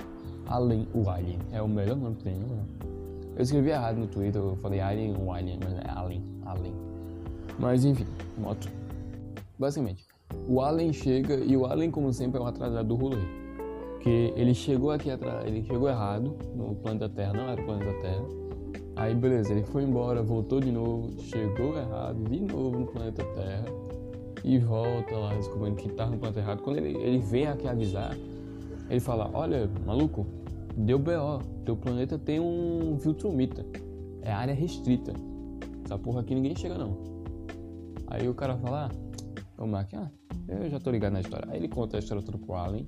Alien, 0.46 0.88
o 0.94 1.11
Alien. 1.11 1.38
É 1.53 1.61
o 1.61 1.68
melhor 1.68 1.98
nome 1.98 2.16
que 2.16 2.25
tem, 2.25 2.35
né? 2.35 2.64
Eu 3.37 3.42
escrevi 3.42 3.68
errado 3.68 3.98
no 3.98 4.07
Twitter, 4.07 4.40
eu 4.40 4.57
falei 4.57 4.81
Alien 4.81 5.14
ou 5.20 5.31
Alien, 5.31 5.59
mas 5.62 5.75
é 5.75 5.90
Alien. 5.90 6.22
Alien. 6.46 6.75
Mas 7.59 7.85
enfim, 7.85 8.07
moto. 8.38 8.70
Basicamente, 9.59 10.07
o 10.48 10.62
Alien 10.62 10.94
chega 10.94 11.35
e 11.35 11.55
o 11.59 11.66
Alien, 11.66 11.90
como 11.90 12.11
sempre, 12.11 12.40
é 12.40 12.42
um 12.42 12.46
atrasado 12.46 12.88
do 12.88 12.94
rolê. 12.94 13.20
Que 14.01 14.33
ele 14.35 14.55
chegou 14.55 14.92
aqui 14.92 15.11
atrás, 15.11 15.46
ele 15.46 15.62
chegou 15.62 15.90
errado 15.90 16.35
no 16.57 16.75
planeta 16.77 17.11
Terra, 17.11 17.35
não 17.35 17.51
era 17.51 17.61
o 17.61 17.64
planeta 17.66 17.92
Terra. 18.01 18.25
Aí 18.96 19.14
beleza, 19.14 19.53
ele 19.53 19.62
foi 19.62 19.83
embora, 19.83 20.22
voltou 20.22 20.59
de 20.59 20.72
novo, 20.72 21.11
chegou 21.20 21.77
errado 21.77 22.25
de 22.31 22.40
novo 22.40 22.79
no 22.79 22.87
planeta 22.87 23.22
Terra 23.35 23.66
e 24.44 24.59
volta 24.59 25.16
lá 25.16 25.35
descobrindo 25.35 25.76
que 25.76 25.88
tá 25.90 26.07
no 26.07 26.18
planeta 26.18 26.40
errado. 26.40 26.62
Quando 26.62 26.78
ele, 26.78 26.96
ele 26.98 27.18
vem 27.18 27.46
aqui 27.46 27.68
avisar, 27.68 28.16
ele 28.88 29.00
fala: 29.00 29.31
Olha, 29.33 29.70
maluco, 29.87 30.26
deu 30.76 30.98
BO, 30.98 31.42
teu 31.64 31.76
planeta 31.76 32.18
tem 32.18 32.40
um 32.40 32.96
Viltrumita, 32.96 33.64
é 34.22 34.33
área 34.33 34.55
restrita. 34.55 35.12
Essa 35.85 35.98
porra 35.98 36.20
aqui 36.20 36.35
ninguém 36.35 36.57
chega 36.57 36.76
não. 36.76 36.96
Aí 38.07 38.28
o 38.28 38.35
cara 38.35 38.57
fala: 38.57 38.90
ah, 38.90 39.62
O 39.62 39.66
Mark, 39.66 39.92
ah, 39.94 40.11
eu 40.48 40.68
já 40.68 40.81
tô 40.81 40.90
ligado 40.90 41.12
na 41.12 41.20
história. 41.20 41.46
Aí 41.50 41.59
ele 41.59 41.68
conta 41.68 41.96
a 41.96 42.00
história 42.00 42.22
toda 42.22 42.38
pro 42.38 42.55
Allen. 42.55 42.87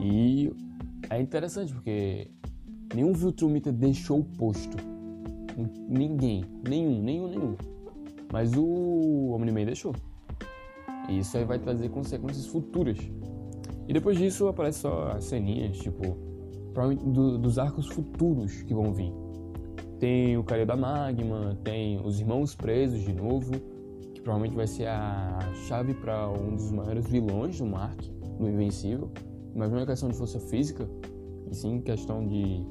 E 0.00 0.52
é 1.10 1.20
interessante 1.20 1.72
porque 1.72 2.30
nenhum 2.94 3.12
Viltrumita 3.12 3.72
deixou 3.72 4.20
o 4.20 4.24
posto. 4.24 4.76
Ninguém. 5.88 6.44
Nenhum, 6.68 7.02
nenhum, 7.02 7.28
nenhum. 7.28 7.56
Mas 8.32 8.54
o 8.56 9.32
Omni-Man 9.32 9.64
deixou. 9.64 9.94
E 11.08 11.18
isso 11.20 11.36
aí 11.36 11.44
vai 11.44 11.58
trazer 11.58 11.88
consequências 11.88 12.46
futuras. 12.46 12.98
E 13.88 13.92
depois 13.92 14.18
disso 14.18 14.48
aparece 14.48 14.80
só 14.80 15.12
as 15.12 15.24
ceninhas, 15.24 15.78
tipo, 15.78 16.16
do, 17.06 17.38
dos 17.38 17.58
arcos 17.58 17.86
futuros 17.88 18.62
que 18.62 18.74
vão 18.74 18.92
vir. 18.92 19.12
Tem 19.98 20.36
o 20.36 20.44
Cario 20.44 20.66
da 20.66 20.76
Magma, 20.76 21.56
tem 21.64 22.00
os 22.04 22.20
Irmãos 22.20 22.54
Presos 22.54 23.00
de 23.00 23.12
novo, 23.12 23.52
que 24.12 24.20
provavelmente 24.20 24.56
vai 24.56 24.66
ser 24.66 24.88
a 24.88 25.38
chave 25.66 25.94
para 25.94 26.28
um 26.28 26.54
dos 26.54 26.70
maiores 26.70 27.06
vilões 27.06 27.58
do 27.58 27.66
Mark, 27.66 28.00
do 28.38 28.48
Invencível. 28.48 29.10
Mas 29.54 29.70
não 29.70 29.78
é 29.78 29.86
questão 29.86 30.10
de 30.10 30.16
força 30.16 30.38
física, 30.38 30.86
e 31.50 31.54
sim 31.54 31.80
questão 31.80 32.26
de. 32.26 32.62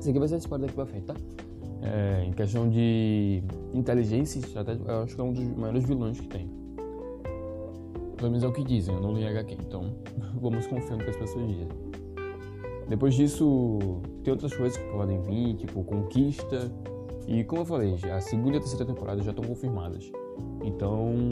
Isso 0.00 0.10
aqui 0.10 0.18
vai 0.18 0.26
ser 0.26 0.38
spoiler 0.38 0.66
daqui 0.66 0.74
pra 0.74 0.86
frente, 0.86 1.04
tá? 1.04 1.14
É, 1.82 2.24
em 2.24 2.32
questão 2.32 2.68
de 2.68 3.42
inteligência 3.72 4.38
e 4.38 4.42
estratégia, 4.42 4.82
eu 4.88 5.02
acho 5.02 5.14
que 5.14 5.20
é 5.20 5.24
um 5.24 5.32
dos 5.32 5.44
maiores 5.56 5.84
vilões 5.84 6.18
que 6.18 6.26
tem. 6.26 6.55
Pelo 8.16 8.30
menos 8.30 8.44
é 8.44 8.48
o 8.48 8.52
que 8.52 8.64
dizem, 8.64 8.94
eu 8.94 9.00
não 9.00 9.12
li 9.12 9.26
HQ, 9.26 9.54
então 9.54 9.94
vamos 10.40 10.66
confiar 10.66 10.96
no 10.96 11.04
que 11.04 11.10
as 11.10 11.16
pessoas 11.16 11.46
dizem. 11.46 11.68
Depois 12.88 13.14
disso, 13.14 14.00
tem 14.22 14.32
outras 14.32 14.54
coisas 14.54 14.78
que 14.78 14.84
podem 14.90 15.20
vir, 15.22 15.56
tipo 15.56 15.82
Conquista. 15.84 16.70
E 17.26 17.42
como 17.42 17.62
eu 17.62 17.66
falei, 17.66 17.96
a 18.10 18.20
segunda 18.20 18.54
e 18.54 18.58
a 18.58 18.60
terceira 18.60 18.84
temporada 18.84 19.20
já 19.22 19.30
estão 19.30 19.44
confirmadas. 19.44 20.10
Então, 20.62 21.28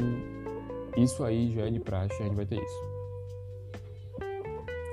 isso 0.97 1.23
aí 1.23 1.53
já 1.53 1.63
é 1.63 1.71
de 1.71 1.79
praxe, 1.79 2.21
a 2.21 2.27
gente 2.27 2.35
vai 2.35 2.45
ter 2.45 2.61
isso. 2.61 2.95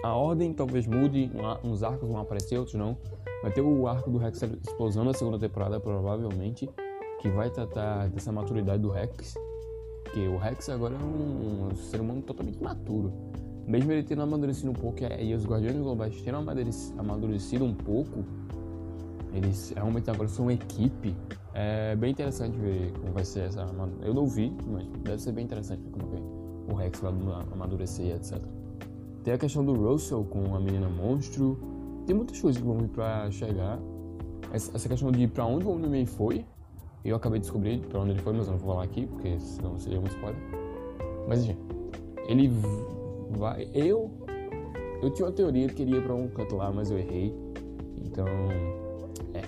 A 0.04 0.16
ordem 0.16 0.54
talvez 0.54 0.86
mude, 0.86 1.32
uns 1.64 1.84
arcos 1.84 2.08
vão 2.08 2.20
aparecer, 2.20 2.58
outros 2.58 2.76
não. 2.76 2.98
Vai 3.42 3.52
ter 3.52 3.62
o 3.62 3.88
arco 3.88 4.12
do 4.12 4.20
Rex 4.20 4.42
Explosão 4.44 5.04
na 5.04 5.14
segunda 5.14 5.40
temporada, 5.40 5.80
provavelmente, 5.80 6.70
que 7.20 7.30
vai 7.30 7.50
tratar 7.50 8.08
dessa 8.10 8.32
maturidade 8.32 8.82
do 8.82 8.90
Rex. 8.90 9.36
Porque 10.12 10.28
o 10.28 10.36
Rex 10.36 10.68
agora 10.68 10.94
é 10.94 10.98
um, 10.98 11.74
ser 11.74 12.02
humano 12.02 12.22
totalmente 12.22 12.62
maturo. 12.62 13.14
Mesmo 13.66 13.94
ele 13.94 14.04
tendo 14.04 14.22
amadurecido 14.22 14.70
um 14.70 14.74
pouco 14.74 14.98
e 15.18 15.34
os 15.34 15.46
Guardiões 15.46 15.78
Globais 15.78 16.22
tendo 16.22 16.38
amadurecido 16.98 17.64
um 17.64 17.74
pouco, 17.74 18.26
eles 19.34 19.72
realmente 19.74 20.10
agora 20.10 20.28
são 20.28 20.46
uma 20.46 20.54
equipe. 20.54 21.16
É 21.54 21.96
bem 21.96 22.12
interessante 22.12 22.58
ver 22.58 22.92
como 23.00 23.14
vai 23.14 23.24
ser 23.24 23.44
essa. 23.44 23.66
Eu 24.02 24.14
não 24.14 24.28
vi, 24.28 24.54
mas 24.68 24.86
deve 25.02 25.22
ser 25.22 25.32
bem 25.32 25.46
interessante 25.46 25.82
ver 25.82 25.92
como 25.92 26.08
vai 26.08 26.22
o 26.70 26.76
Rex 26.76 27.00
vai 27.00 27.14
amadurecer, 27.54 28.14
etc. 28.14 28.42
Tem 29.24 29.34
a 29.34 29.38
questão 29.38 29.64
do 29.64 29.74
Russell 29.74 30.26
com 30.26 30.54
a 30.54 30.60
menina 30.60 30.90
monstro. 30.90 31.58
Tem 32.06 32.14
muitas 32.14 32.40
coisas 32.40 32.62
que 32.62 32.68
vão 32.68 32.80
vir 32.80 32.90
pra 32.90 33.32
chegar. 33.32 33.80
Essa 34.52 34.90
questão 34.90 35.10
de 35.10 35.26
pra 35.28 35.46
onde 35.46 35.66
o 35.66 35.70
Omni-Man 35.70 36.06
foi, 36.06 36.46
eu 37.10 37.16
acabei 37.16 37.40
de 37.40 37.46
descobrir 37.46 37.80
pra 37.88 38.00
onde 38.00 38.12
ele 38.12 38.22
foi, 38.22 38.34
mas 38.34 38.48
eu 38.48 38.54
não 38.54 38.60
vou 38.60 38.74
falar 38.74 38.84
aqui, 38.84 39.08
porque 39.08 39.40
senão 39.40 39.80
seria 39.80 40.00
um 40.00 40.06
spoiler. 40.06 40.42
Mas 41.28 41.44
enfim, 41.44 41.58
ele 42.28 42.52
vai. 43.32 43.68
Eu. 43.74 44.12
Eu 45.02 45.10
tinha 45.10 45.28
uma 45.28 45.32
teoria 45.32 45.68
que 45.68 45.76
queria 45.76 45.98
ir 45.98 46.04
pra 46.04 46.14
um 46.14 46.28
canto 46.28 46.56
lá, 46.56 46.72
mas 46.72 46.92
eu 46.92 46.98
errei. 46.98 47.34
Então. 47.98 48.28
É. 49.34 49.42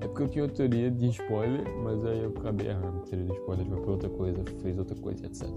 É 0.00 0.08
porque 0.08 0.22
eu 0.22 0.28
tinha 0.28 0.44
uma 0.44 0.50
teoria 0.50 0.90
de 0.90 1.08
spoiler, 1.08 1.64
mas 1.84 2.04
aí 2.04 2.24
eu 2.24 2.30
acabei 2.30 2.68
errando. 2.68 3.00
Teoria 3.02 3.26
de 3.26 3.32
spoiler 3.34 3.66
pra 3.66 3.90
outra 3.90 4.08
coisa, 4.08 4.44
fez 4.62 4.78
outra 4.78 4.96
coisa, 4.96 5.26
etc. 5.26 5.48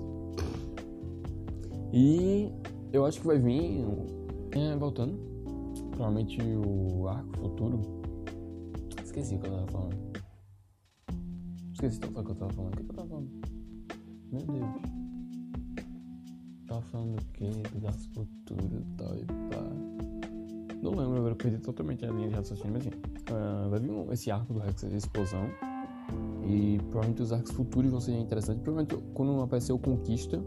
E 1.92 2.52
eu 2.94 3.06
acho 3.06 3.22
que 3.22 3.28
vai 3.28 3.40
vir. 3.40 3.84
É, 4.52 4.76
voltando. 4.76 5.18
Provavelmente 5.92 6.40
o 6.42 7.08
arco 7.08 7.38
futuro. 7.38 7.80
Esqueci 9.04 9.36
o 9.36 9.40
que 9.40 9.48
eu 9.48 9.52
tava 9.52 9.68
falando. 9.68 10.15
Esqueci 11.76 12.00
o 12.06 12.24
que 12.24 12.32
eu 12.32 12.36
tava 12.36 12.54
falando. 12.54 12.74
O 12.74 12.78
que 12.78 12.90
eu 12.90 12.96
tava 12.96 13.08
falando? 13.10 13.30
Meu 14.32 14.42
Deus. 14.46 14.70
Tava 16.68 16.82
falando 16.84 17.20
o 17.20 17.26
quê? 17.34 17.50
Do 17.78 17.86
arco 17.86 18.00
futuro 18.14 18.80
e 18.80 18.98
tal 18.98 19.18
e 19.18 19.26
pá. 19.26 20.76
Não 20.82 20.92
lembro 20.92 21.18
agora, 21.18 21.36
perdi 21.36 21.58
totalmente 21.58 22.06
a 22.06 22.12
linha 22.12 22.30
de 22.30 22.36
raciocínio, 22.36 22.72
mas. 22.76 22.86
Uh, 22.86 23.70
vai 23.70 23.80
vir 23.82 23.92
um, 23.92 24.10
esse 24.14 24.32
arco 24.32 24.54
do 24.54 24.60
Rex 24.62 24.90
de 24.90 24.96
explosão. 24.96 25.50
E 26.48 26.78
provavelmente 26.92 27.22
os 27.24 27.34
arcos 27.34 27.52
futuros 27.52 27.92
vão 27.92 28.00
ser 28.00 28.18
interessantes. 28.18 28.64
Provavelmente 28.64 28.96
quando 29.14 29.42
aparecer 29.42 29.74
o 29.74 29.78
Conquista 29.78 30.42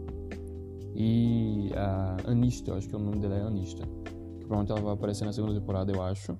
e 0.95 1.69
a 1.75 2.17
Anista, 2.25 2.73
acho 2.73 2.89
que 2.89 2.95
o 2.95 2.99
nome 2.99 3.19
dela 3.19 3.35
é 3.35 3.41
Anista. 3.43 3.83
Que 3.83 4.47
provavelmente 4.47 4.71
ela 4.71 4.81
vai 4.81 4.93
aparecer 4.93 5.25
na 5.25 5.33
segunda 5.33 5.53
temporada, 5.53 5.91
eu 5.91 6.01
acho. 6.01 6.35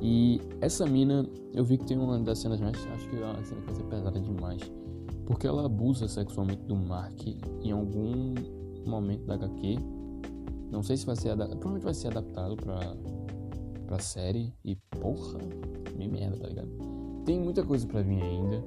E 0.00 0.40
essa 0.60 0.86
mina, 0.86 1.26
eu 1.52 1.64
vi 1.64 1.78
que 1.78 1.84
tem 1.84 1.98
uma 1.98 2.18
das 2.18 2.38
cenas 2.38 2.60
mais. 2.60 2.76
Acho 2.76 3.08
que 3.08 3.16
a 3.16 3.44
cena 3.44 3.60
vai 3.62 3.74
ser 3.74 3.84
pesada 3.84 4.20
demais. 4.20 4.62
Porque 5.26 5.46
ela 5.46 5.66
abusa 5.66 6.06
sexualmente 6.06 6.62
do 6.64 6.76
Mark 6.76 7.26
em 7.26 7.72
algum 7.72 8.34
momento 8.86 9.24
da 9.24 9.34
HQ. 9.34 9.78
Não 10.70 10.82
sei 10.82 10.96
se 10.96 11.06
vai 11.06 11.16
ser 11.16 11.30
adaptado. 11.30 11.58
Provavelmente 11.58 11.84
vai 11.84 11.94
ser 11.94 12.08
adaptado 12.08 12.56
pra, 12.56 12.96
pra 13.86 13.98
série. 13.98 14.52
E 14.64 14.76
porra, 14.76 15.38
me 15.96 16.08
merda, 16.08 16.36
tá 16.36 16.48
ligado? 16.48 16.68
Tem 17.24 17.40
muita 17.40 17.64
coisa 17.64 17.86
pra 17.86 18.02
vir 18.02 18.22
ainda. 18.22 18.62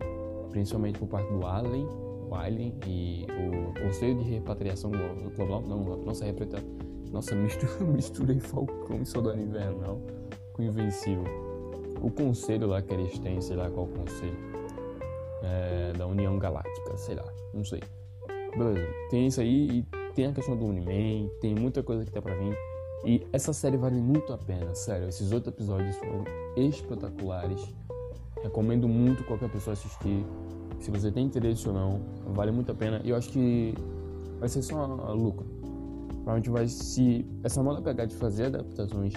Principalmente 0.50 0.98
por 0.98 1.08
parte 1.08 1.32
do 1.32 1.46
Allen 1.46 1.86
o 2.30 2.36
Alien 2.36 2.74
e 2.86 3.26
o 3.26 3.74
Conselho 3.82 4.22
de 4.22 4.30
Repatriação 4.32 4.92
Global, 5.36 5.62
não, 5.62 5.84
nossa 6.04 6.26
repatriação, 6.26 6.70
nossa 7.12 7.36
mistura, 7.36 7.72
misturei 7.88 8.40
Falcão 8.40 9.02
e 9.02 9.06
Soldado 9.06 9.40
Invernal 9.40 10.02
Invencível. 10.60 11.26
O 12.02 12.12
conselho 12.12 12.68
lá 12.68 12.82
que 12.82 12.94
eles 12.94 13.18
têm, 13.20 13.42
sei 13.42 13.56
lá 13.56 13.70
qual 13.70 13.88
conselho, 13.88 14.38
é, 15.44 15.94
da 15.98 16.06
União 16.06 16.38
Galáctica, 16.38 16.98
sei 16.98 17.16
lá, 17.16 17.26
não 17.54 17.64
sei. 17.64 17.82
Beleza, 18.56 18.88
tem 19.10 19.28
isso 19.28 19.42
aí 19.42 19.80
e 19.80 20.14
tem 20.14 20.28
a 20.28 20.34
questão 20.34 20.56
do 20.56 20.66
Uniman, 20.66 21.30
tem 21.40 21.54
muita 21.56 21.84
coisa 21.84 22.06
que 22.06 22.12
tá 22.12 22.22
pra 22.22 22.36
vir. 22.36 22.58
E 23.06 23.26
essa 23.32 23.54
série 23.54 23.78
vale 23.78 24.02
muito 24.02 24.34
a 24.34 24.38
pena, 24.38 24.74
sério. 24.74 25.08
Esses 25.08 25.32
oito 25.32 25.50
episódios 25.50 25.96
foram 25.98 26.24
espetaculares. 26.56 27.62
Recomendo 28.42 28.88
muito 28.88 29.24
qualquer 29.24 29.50
pessoa 29.50 29.74
assistir 29.74 30.26
se 30.80 30.92
você 30.92 31.12
tem 31.12 31.26
interesse 31.26 31.68
ou 31.68 31.74
não, 31.74 32.02
vale 32.34 32.52
muito 32.52 32.72
a 32.72 32.76
pena. 32.76 33.02
E 33.04 33.10
eu 33.10 33.16
acho 33.16 33.30
que 33.30 33.74
vai 34.40 34.48
ser 34.48 34.62
só 34.62 34.86
lucro. 35.14 35.46
Provavelmente 36.08 36.50
vai 36.50 36.68
se 36.68 37.26
essa 37.44 37.64
moda 37.64 37.82
pegar 37.82 38.06
de 38.06 38.16
fazer 38.16 38.46
adaptações 38.46 39.14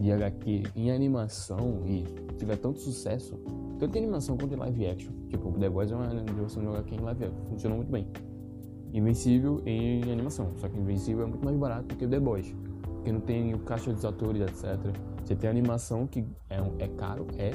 de 0.00 0.10
HQ 0.10 0.62
em 0.74 0.90
animação 0.90 1.82
e 1.84 2.04
tiver 2.38 2.56
tanto 2.56 2.80
sucesso, 2.80 3.38
tanto 3.78 3.96
em 3.96 3.98
animação 3.98 4.36
quanto 4.36 4.54
em 4.54 4.56
live 4.56 4.86
action. 4.86 5.12
Tipo, 5.28 5.52
The 5.52 5.68
Boys 5.68 5.92
é 5.92 5.94
uma 5.94 6.06
animação 6.06 6.62
de 6.62 6.68
HQ 6.68 6.94
em 6.94 7.00
live 7.00 7.24
action, 7.24 7.44
funcionou 7.48 7.76
muito 7.76 7.92
bem. 7.92 8.08
Invencível 8.92 9.62
em 9.66 10.10
animação, 10.10 10.50
só 10.56 10.68
que 10.68 10.78
Invencível 10.78 11.24
é 11.24 11.26
muito 11.26 11.44
mais 11.44 11.56
barato 11.56 11.94
que 11.94 12.06
The 12.06 12.18
Boys, 12.18 12.54
porque 12.82 13.12
não 13.12 13.20
tem 13.20 13.54
o 13.54 13.58
caixa 13.60 13.92
dos 13.92 14.04
atores, 14.04 14.42
etc. 14.42 14.78
Você 15.22 15.36
tem 15.36 15.50
animação 15.50 16.06
que 16.06 16.24
é, 16.48 16.56
é 16.78 16.88
caro, 16.88 17.26
é, 17.36 17.52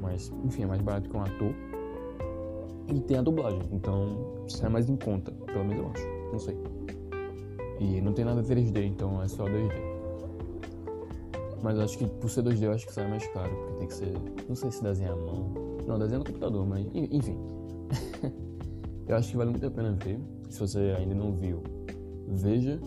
mas 0.00 0.32
enfim, 0.44 0.64
é 0.64 0.66
mais 0.66 0.82
barato 0.82 1.08
que 1.08 1.16
um 1.16 1.22
ator 1.22 1.54
e 2.92 3.00
tem 3.00 3.18
a 3.18 3.22
dublagem, 3.22 3.60
então 3.72 4.44
sai 4.48 4.68
mais 4.68 4.88
em 4.88 4.96
conta, 4.96 5.32
pelo 5.32 5.64
menos 5.64 5.84
eu 5.84 5.90
acho, 5.90 6.06
não 6.32 6.38
sei. 6.38 6.56
E 7.80 8.00
não 8.00 8.12
tem 8.12 8.24
nada 8.24 8.42
3D, 8.42 8.84
então 8.84 9.22
é 9.22 9.28
só 9.28 9.44
2D. 9.44 9.95
Mas 11.66 11.80
acho 11.80 11.98
que 11.98 12.06
por 12.06 12.30
ser 12.30 12.44
2D 12.44 12.62
eu 12.62 12.70
acho 12.70 12.86
que 12.86 12.92
sai 12.92 13.10
mais 13.10 13.26
caro, 13.32 13.50
porque 13.50 13.78
tem 13.78 13.88
que 13.88 13.94
ser. 13.94 14.12
Não 14.48 14.54
sei 14.54 14.70
se 14.70 14.80
desenha 14.84 15.10
à 15.10 15.16
mão. 15.16 15.52
Não, 15.84 15.98
desenha 15.98 16.20
no 16.20 16.24
computador, 16.24 16.64
mas 16.64 16.86
enfim. 16.94 17.36
eu 19.08 19.16
acho 19.16 19.32
que 19.32 19.36
vale 19.36 19.50
muito 19.50 19.66
a 19.66 19.70
pena 19.72 19.90
ver. 19.90 20.20
Se 20.48 20.60
você 20.60 20.94
ainda 20.96 21.16
não 21.16 21.34
viu, 21.34 21.64
veja. 22.28 22.78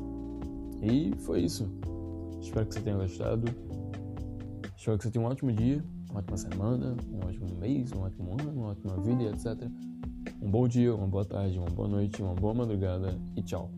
E 0.82 1.12
foi 1.18 1.42
isso. 1.42 1.70
Espero 2.40 2.68
que 2.68 2.76
você 2.76 2.80
tenha 2.80 2.96
gostado. 2.96 3.54
Espero 4.78 4.98
que 4.98 5.04
você 5.04 5.12
tenha 5.12 5.26
um 5.26 5.28
ótimo 5.28 5.52
dia, 5.52 5.84
uma 6.10 6.20
ótima 6.20 6.38
semana, 6.38 6.96
um 7.12 7.28
ótimo 7.28 7.50
mês, 7.60 7.92
um 7.92 8.04
ótimo 8.04 8.32
ano, 8.40 8.50
uma 8.50 8.68
ótima 8.70 8.96
vida, 9.02 9.24
etc. 9.24 9.70
Um 10.42 10.50
bom 10.50 10.70
dia, 10.70 10.96
uma 10.96 11.06
boa 11.06 11.26
tarde, 11.26 11.60
uma 11.60 11.70
boa 11.70 11.90
noite, 11.90 12.24
uma 12.24 12.34
boa 12.34 12.54
madrugada 12.54 13.20
e 13.36 13.44
tchau. 13.44 13.70